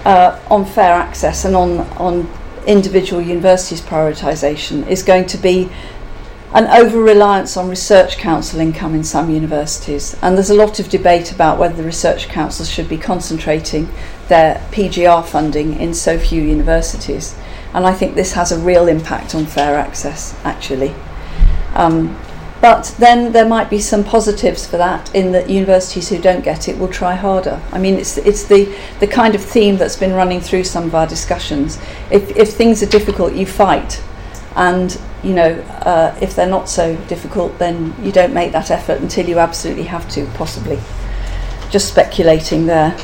uh, 0.04 0.38
on 0.50 0.64
fair 0.64 0.92
access 0.92 1.44
and 1.44 1.56
on, 1.56 1.80
on 1.98 2.30
individual 2.66 3.20
universities' 3.20 3.80
prioritisation 3.80 4.86
is 4.88 5.02
going 5.02 5.26
to 5.26 5.38
be 5.38 5.70
an 6.54 6.66
over 6.66 7.00
reliance 7.00 7.56
on 7.56 7.68
research 7.68 8.18
council 8.18 8.60
income 8.60 8.94
in 8.94 9.02
some 9.02 9.30
universities. 9.30 10.16
And 10.20 10.36
there's 10.36 10.50
a 10.50 10.54
lot 10.54 10.78
of 10.78 10.90
debate 10.90 11.32
about 11.32 11.58
whether 11.58 11.74
the 11.74 11.82
research 11.82 12.28
councils 12.28 12.68
should 12.68 12.88
be 12.88 12.98
concentrating 12.98 13.88
their 14.28 14.56
PGR 14.70 15.24
funding 15.24 15.78
in 15.80 15.94
so 15.94 16.18
few 16.18 16.42
universities. 16.42 17.34
And 17.72 17.86
I 17.86 17.94
think 17.94 18.14
this 18.14 18.32
has 18.34 18.52
a 18.52 18.58
real 18.58 18.86
impact 18.86 19.34
on 19.34 19.46
fair 19.46 19.78
access, 19.78 20.38
actually. 20.44 20.94
Um, 21.74 22.18
but 22.60 22.94
then 22.98 23.32
there 23.32 23.48
might 23.48 23.70
be 23.70 23.80
some 23.80 24.04
positives 24.04 24.66
for 24.66 24.76
that 24.76 25.12
in 25.14 25.32
that 25.32 25.50
universities 25.50 26.10
who 26.10 26.18
don't 26.20 26.44
get 26.44 26.68
it 26.68 26.78
will 26.78 26.86
try 26.86 27.14
harder. 27.14 27.60
I 27.72 27.78
mean, 27.78 27.94
it's, 27.94 28.18
it's 28.18 28.44
the, 28.44 28.72
the 29.00 29.08
kind 29.08 29.34
of 29.34 29.42
theme 29.42 29.78
that's 29.78 29.96
been 29.96 30.12
running 30.12 30.40
through 30.40 30.64
some 30.64 30.84
of 30.84 30.94
our 30.94 31.06
discussions. 31.06 31.78
If, 32.10 32.36
if 32.36 32.52
things 32.54 32.82
are 32.82 32.86
difficult, 32.86 33.32
you 33.32 33.46
fight. 33.46 34.00
And, 34.54 35.00
you 35.22 35.34
know, 35.34 35.52
uh, 35.84 36.16
if 36.20 36.36
they're 36.36 36.46
not 36.46 36.68
so 36.68 36.96
difficult, 37.06 37.58
then 37.58 37.94
you 38.02 38.12
don't 38.12 38.34
make 38.34 38.52
that 38.52 38.70
effort 38.70 39.00
until 39.00 39.28
you 39.28 39.38
absolutely 39.38 39.84
have 39.84 40.08
to, 40.10 40.26
possibly. 40.34 40.78
Just 41.70 41.88
speculating 41.88 42.66
there. 42.66 42.96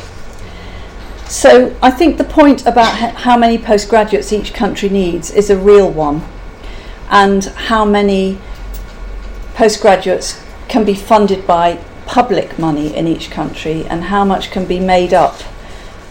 So 1.24 1.76
I 1.82 1.90
think 1.90 2.16
the 2.16 2.24
point 2.24 2.66
about 2.66 2.94
how 2.94 3.36
many 3.36 3.59
postgraduates 3.59 4.32
each 4.32 4.55
country 4.55 4.88
needs 4.88 5.30
is 5.30 5.51
a 5.51 5.59
real 5.59 5.90
one, 5.90 6.22
and 7.11 7.44
how 7.44 7.84
many 7.84 8.38
postgraduates 9.55 10.42
can 10.68 10.84
be 10.84 10.94
funded 10.94 11.46
by 11.46 11.78
public 12.07 12.59
money 12.59 12.96
in 12.96 13.07
each 13.07 13.30
country 13.30 13.84
and 13.86 14.05
how 14.05 14.24
much 14.24 14.51
can 14.51 14.64
be 14.64 14.80
made 14.80 15.12
up, 15.12 15.34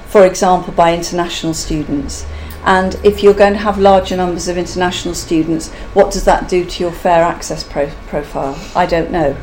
for 0.07 0.25
example, 0.25 0.71
by 0.73 0.93
international 0.93 1.53
students. 1.53 2.25
And 2.67 2.95
if 3.01 3.23
you're 3.23 3.33
going 3.33 3.53
to 3.53 3.59
have 3.59 3.79
larger 3.79 4.17
numbers 4.17 4.49
of 4.49 4.57
international 4.57 5.15
students, 5.15 5.71
what 5.93 6.11
does 6.11 6.25
that 6.25 6.49
do 6.49 6.65
to 6.65 6.83
your 6.83 6.91
fair 6.91 7.23
access 7.23 7.63
pro- 7.63 7.91
profile? 8.07 8.59
I 8.75 8.85
don't 8.85 9.09
know. 9.09 9.37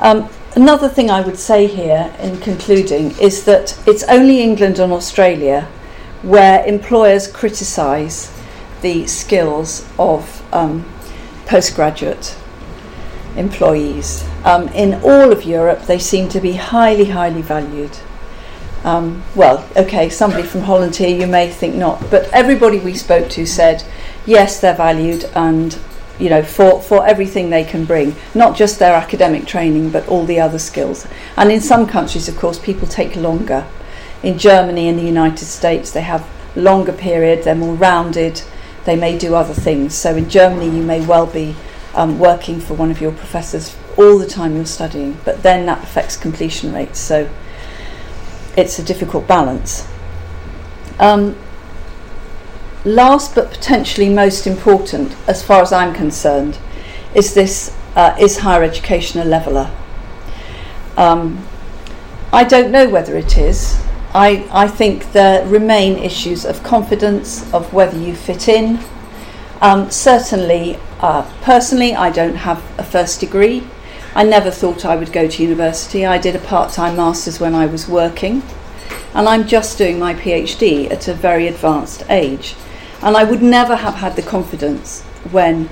Um, 0.00 0.28
another 0.54 0.86
thing 0.86 1.10
I 1.10 1.22
would 1.22 1.38
say 1.38 1.66
here 1.66 2.14
in 2.20 2.36
concluding 2.36 3.18
is 3.18 3.44
that 3.44 3.82
it's 3.86 4.02
only 4.02 4.42
England 4.42 4.78
and 4.78 4.92
Australia 4.92 5.62
where 6.20 6.62
employers 6.66 7.26
criticise 7.26 8.30
the 8.82 9.06
skills 9.06 9.88
of 9.98 10.44
um, 10.52 10.84
postgraduate 11.46 12.36
employees. 13.34 14.28
Um, 14.44 14.68
in 14.68 15.00
all 15.02 15.32
of 15.32 15.44
Europe, 15.44 15.84
they 15.86 15.98
seem 15.98 16.28
to 16.28 16.40
be 16.40 16.52
highly, 16.52 17.06
highly 17.06 17.40
valued. 17.40 17.96
Um, 18.84 19.22
well, 19.34 19.68
okay, 19.76 20.08
somebody 20.08 20.42
from 20.42 20.62
Holland 20.62 20.96
here, 20.96 21.14
you 21.14 21.26
may 21.26 21.50
think 21.50 21.74
not, 21.74 22.10
but 22.10 22.28
everybody 22.32 22.78
we 22.78 22.94
spoke 22.94 23.28
to 23.30 23.44
said, 23.44 23.84
yes, 24.24 24.60
they're 24.60 24.74
valued 24.74 25.24
and 25.34 25.78
you 26.20 26.28
know, 26.28 26.42
for, 26.42 26.82
for 26.82 27.06
everything 27.06 27.48
they 27.48 27.64
can 27.64 27.86
bring, 27.86 28.14
not 28.34 28.54
just 28.54 28.78
their 28.78 28.94
academic 28.94 29.46
training, 29.46 29.90
but 29.90 30.06
all 30.06 30.26
the 30.26 30.38
other 30.38 30.58
skills. 30.58 31.06
And 31.36 31.50
in 31.50 31.62
some 31.62 31.86
countries, 31.86 32.28
of 32.28 32.36
course, 32.36 32.58
people 32.58 32.86
take 32.86 33.16
longer. 33.16 33.66
In 34.22 34.36
Germany 34.36 34.88
and 34.88 34.98
the 34.98 35.02
United 35.02 35.46
States, 35.46 35.90
they 35.90 36.02
have 36.02 36.28
longer 36.54 36.92
period, 36.92 37.44
they're 37.44 37.54
more 37.54 37.74
rounded, 37.74 38.42
they 38.84 38.96
may 38.96 39.16
do 39.16 39.34
other 39.34 39.54
things. 39.54 39.94
So 39.94 40.14
in 40.14 40.28
Germany, 40.28 40.76
you 40.76 40.82
may 40.82 41.04
well 41.04 41.26
be 41.26 41.56
um, 41.94 42.18
working 42.18 42.60
for 42.60 42.74
one 42.74 42.90
of 42.90 43.00
your 43.00 43.12
professors 43.12 43.74
all 43.96 44.18
the 44.18 44.26
time 44.26 44.56
you're 44.56 44.66
studying, 44.66 45.16
but 45.24 45.42
then 45.42 45.64
that 45.66 45.82
affects 45.82 46.16
completion 46.18 46.72
rates. 46.72 46.98
So 46.98 47.30
it's 48.56 48.78
a 48.78 48.82
difficult 48.82 49.26
balance. 49.26 49.88
Um, 50.98 51.36
last 52.84 53.34
but 53.34 53.50
potentially 53.50 54.08
most 54.08 54.46
important, 54.46 55.16
as 55.26 55.42
far 55.42 55.62
as 55.62 55.72
I'm 55.72 55.94
concerned, 55.94 56.58
is 57.14 57.34
this 57.34 57.76
uh, 57.96 58.16
is 58.20 58.38
higher 58.38 58.62
education 58.62 59.20
a 59.20 59.24
leveller? 59.24 59.70
Um, 60.96 61.46
I 62.32 62.44
don't 62.44 62.70
know 62.70 62.88
whether 62.88 63.16
it 63.16 63.36
is. 63.36 63.82
I, 64.12 64.48
I 64.50 64.68
think 64.68 65.12
there 65.12 65.46
remain 65.46 65.98
issues 65.98 66.44
of 66.44 66.62
confidence, 66.62 67.52
of 67.52 67.72
whether 67.72 67.98
you 67.98 68.14
fit 68.14 68.48
in. 68.48 68.80
Um, 69.60 69.90
certainly, 69.90 70.78
uh, 71.00 71.22
personally, 71.42 71.94
I 71.94 72.10
don't 72.10 72.36
have 72.36 72.62
a 72.78 72.84
first 72.84 73.20
degree. 73.20 73.66
I 74.14 74.24
never 74.24 74.50
thought 74.50 74.84
I 74.84 74.96
would 74.96 75.12
go 75.12 75.28
to 75.28 75.42
university. 75.42 76.04
I 76.04 76.18
did 76.18 76.34
a 76.34 76.40
part 76.40 76.72
time 76.72 76.96
master's 76.96 77.38
when 77.38 77.54
I 77.54 77.66
was 77.66 77.88
working, 77.88 78.42
and 79.14 79.28
I'm 79.28 79.46
just 79.46 79.78
doing 79.78 79.98
my 80.00 80.14
PhD 80.14 80.90
at 80.90 81.06
a 81.06 81.14
very 81.14 81.46
advanced 81.46 82.04
age. 82.08 82.56
And 83.02 83.16
I 83.16 83.24
would 83.24 83.40
never 83.40 83.76
have 83.76 83.94
had 83.94 84.16
the 84.16 84.22
confidence 84.22 85.02
when 85.30 85.68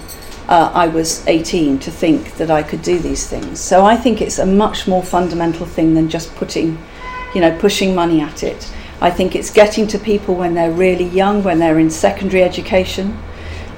uh, 0.49 0.71
I 0.73 0.87
was 0.87 1.27
18 1.27 1.79
to 1.81 1.91
think 1.91 2.37
that 2.37 2.51
I 2.51 2.63
could 2.63 2.83
do 2.83 2.99
these 2.99 3.27
things. 3.27 3.61
So 3.61 3.85
I 3.85 3.97
think 3.97 4.23
it's 4.23 4.39
a 4.39 4.47
much 4.47 4.87
more 4.87 5.03
fundamental 5.03 5.67
thing 5.67 5.95
than 5.95 6.09
just 6.09 6.35
putting, 6.37 6.79
you 7.35 7.41
know, 7.41 7.57
pushing 7.59 7.95
money 7.95 8.21
at 8.21 8.43
it. 8.43 8.73
I 9.01 9.11
think 9.11 9.35
it's 9.35 9.51
getting 9.51 9.87
to 9.89 9.99
people 9.99 10.35
when 10.35 10.55
they're 10.55 10.71
really 10.71 11.05
young, 11.05 11.43
when 11.43 11.59
they're 11.59 11.79
in 11.79 11.91
secondary 11.91 12.43
education, 12.43 13.19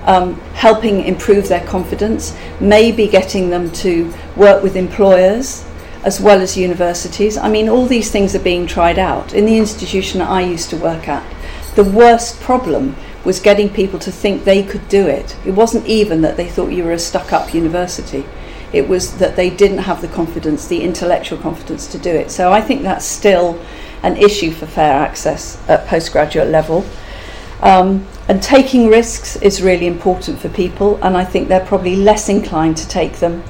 um, 0.05 0.35
helping 0.55 1.05
improve 1.05 1.49
their 1.49 1.65
confidence, 1.67 2.37
maybe 2.61 3.07
getting 3.07 3.51
them 3.51 3.71
to 3.73 4.13
work 4.37 4.63
with 4.63 4.77
employers 4.77 5.65
as 6.03 6.21
well 6.21 6.41
as 6.41 6.57
universities. 6.57 7.37
I 7.37 7.51
mean, 7.51 7.69
all 7.69 7.87
these 7.87 8.11
things 8.11 8.35
are 8.35 8.41
being 8.41 8.67
tried 8.67 8.99
out. 8.99 9.35
In 9.35 9.45
the 9.45 9.59
institution 9.59 10.23
I 10.23 10.41
used 10.43 10.71
to 10.71 10.77
work 10.77 11.09
at, 11.09 11.25
the 11.75 11.85
worst 11.85 12.41
problem 12.41 12.97
was 13.25 13.39
getting 13.39 13.69
people 13.69 13.99
to 13.99 14.11
think 14.11 14.45
they 14.45 14.63
could 14.63 14.89
do 14.89 15.07
it. 15.07 15.37
It 15.45 15.53
wasn't 15.53 15.87
even 15.87 16.23
that 16.23 16.37
they 16.37 16.49
thought 16.49 16.73
you 16.73 16.85
were 16.85 16.93
a 16.93 16.99
stuck 16.99 17.33
up 17.33 17.53
university, 17.53 18.25
it 18.73 18.89
was 18.89 19.19
that 19.19 19.37
they 19.37 19.51
didn't 19.51 19.79
have 19.79 20.01
the 20.01 20.09
confidence, 20.09 20.67
the 20.67 20.83
intellectual 20.83 21.39
confidence 21.39 21.87
to 21.89 21.99
do 21.99 22.11
it. 22.11 22.31
So 22.31 22.53
I 22.53 22.61
think 22.61 22.83
that's 22.83 23.05
still 23.05 23.61
an 24.03 24.17
issue 24.17 24.53
for 24.53 24.67
fair 24.67 24.95
access 24.95 25.61
at 25.69 25.87
postgraduate 25.87 26.49
level. 26.49 26.85
Um, 27.63 28.07
and 28.29 28.43
taking 28.43 28.89
risks 28.89 29.37
is 29.37 29.61
really 29.61 29.87
important 29.87 30.39
for 30.39 30.49
people, 30.49 30.99
and 31.03 31.17
I 31.17 31.25
think 31.25 31.49
they're 31.49 31.67
probably 31.67 31.97
less 31.97 32.29
inclined 32.29 32.77
to 32.79 32.89
take 32.89 33.19
them 33.19 33.43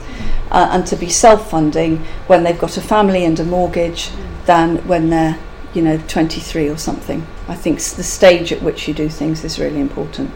uh, 0.50 0.68
and 0.72 0.86
to 0.86 0.96
be 0.96 1.08
self 1.08 1.50
funding 1.50 1.98
when 2.26 2.42
they've 2.42 2.58
got 2.58 2.76
a 2.76 2.80
family 2.80 3.24
and 3.24 3.38
a 3.38 3.44
mortgage 3.44 4.10
than 4.46 4.78
when 4.88 5.10
they're, 5.10 5.38
you 5.74 5.82
know, 5.82 5.98
23 6.08 6.68
or 6.68 6.76
something. 6.76 7.26
I 7.46 7.54
think 7.54 7.78
the 7.78 8.02
stage 8.02 8.52
at 8.52 8.62
which 8.62 8.88
you 8.88 8.94
do 8.94 9.08
things 9.08 9.44
is 9.44 9.58
really 9.58 9.80
important. 9.80 10.30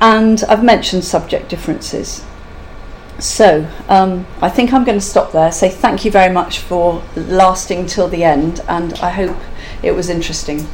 And 0.00 0.42
I've 0.48 0.64
mentioned 0.64 1.04
subject 1.04 1.48
differences. 1.48 2.24
So 3.18 3.68
um, 3.88 4.26
I 4.40 4.48
think 4.48 4.72
I'm 4.72 4.84
going 4.84 4.98
to 4.98 5.04
stop 5.04 5.32
there. 5.32 5.52
Say 5.52 5.68
thank 5.68 6.04
you 6.04 6.10
very 6.10 6.32
much 6.32 6.58
for 6.58 7.02
lasting 7.14 7.86
till 7.86 8.08
the 8.08 8.24
end, 8.24 8.60
and 8.68 8.94
I 8.94 9.10
hope 9.10 9.36
it 9.82 9.92
was 9.92 10.08
interesting. 10.08 10.66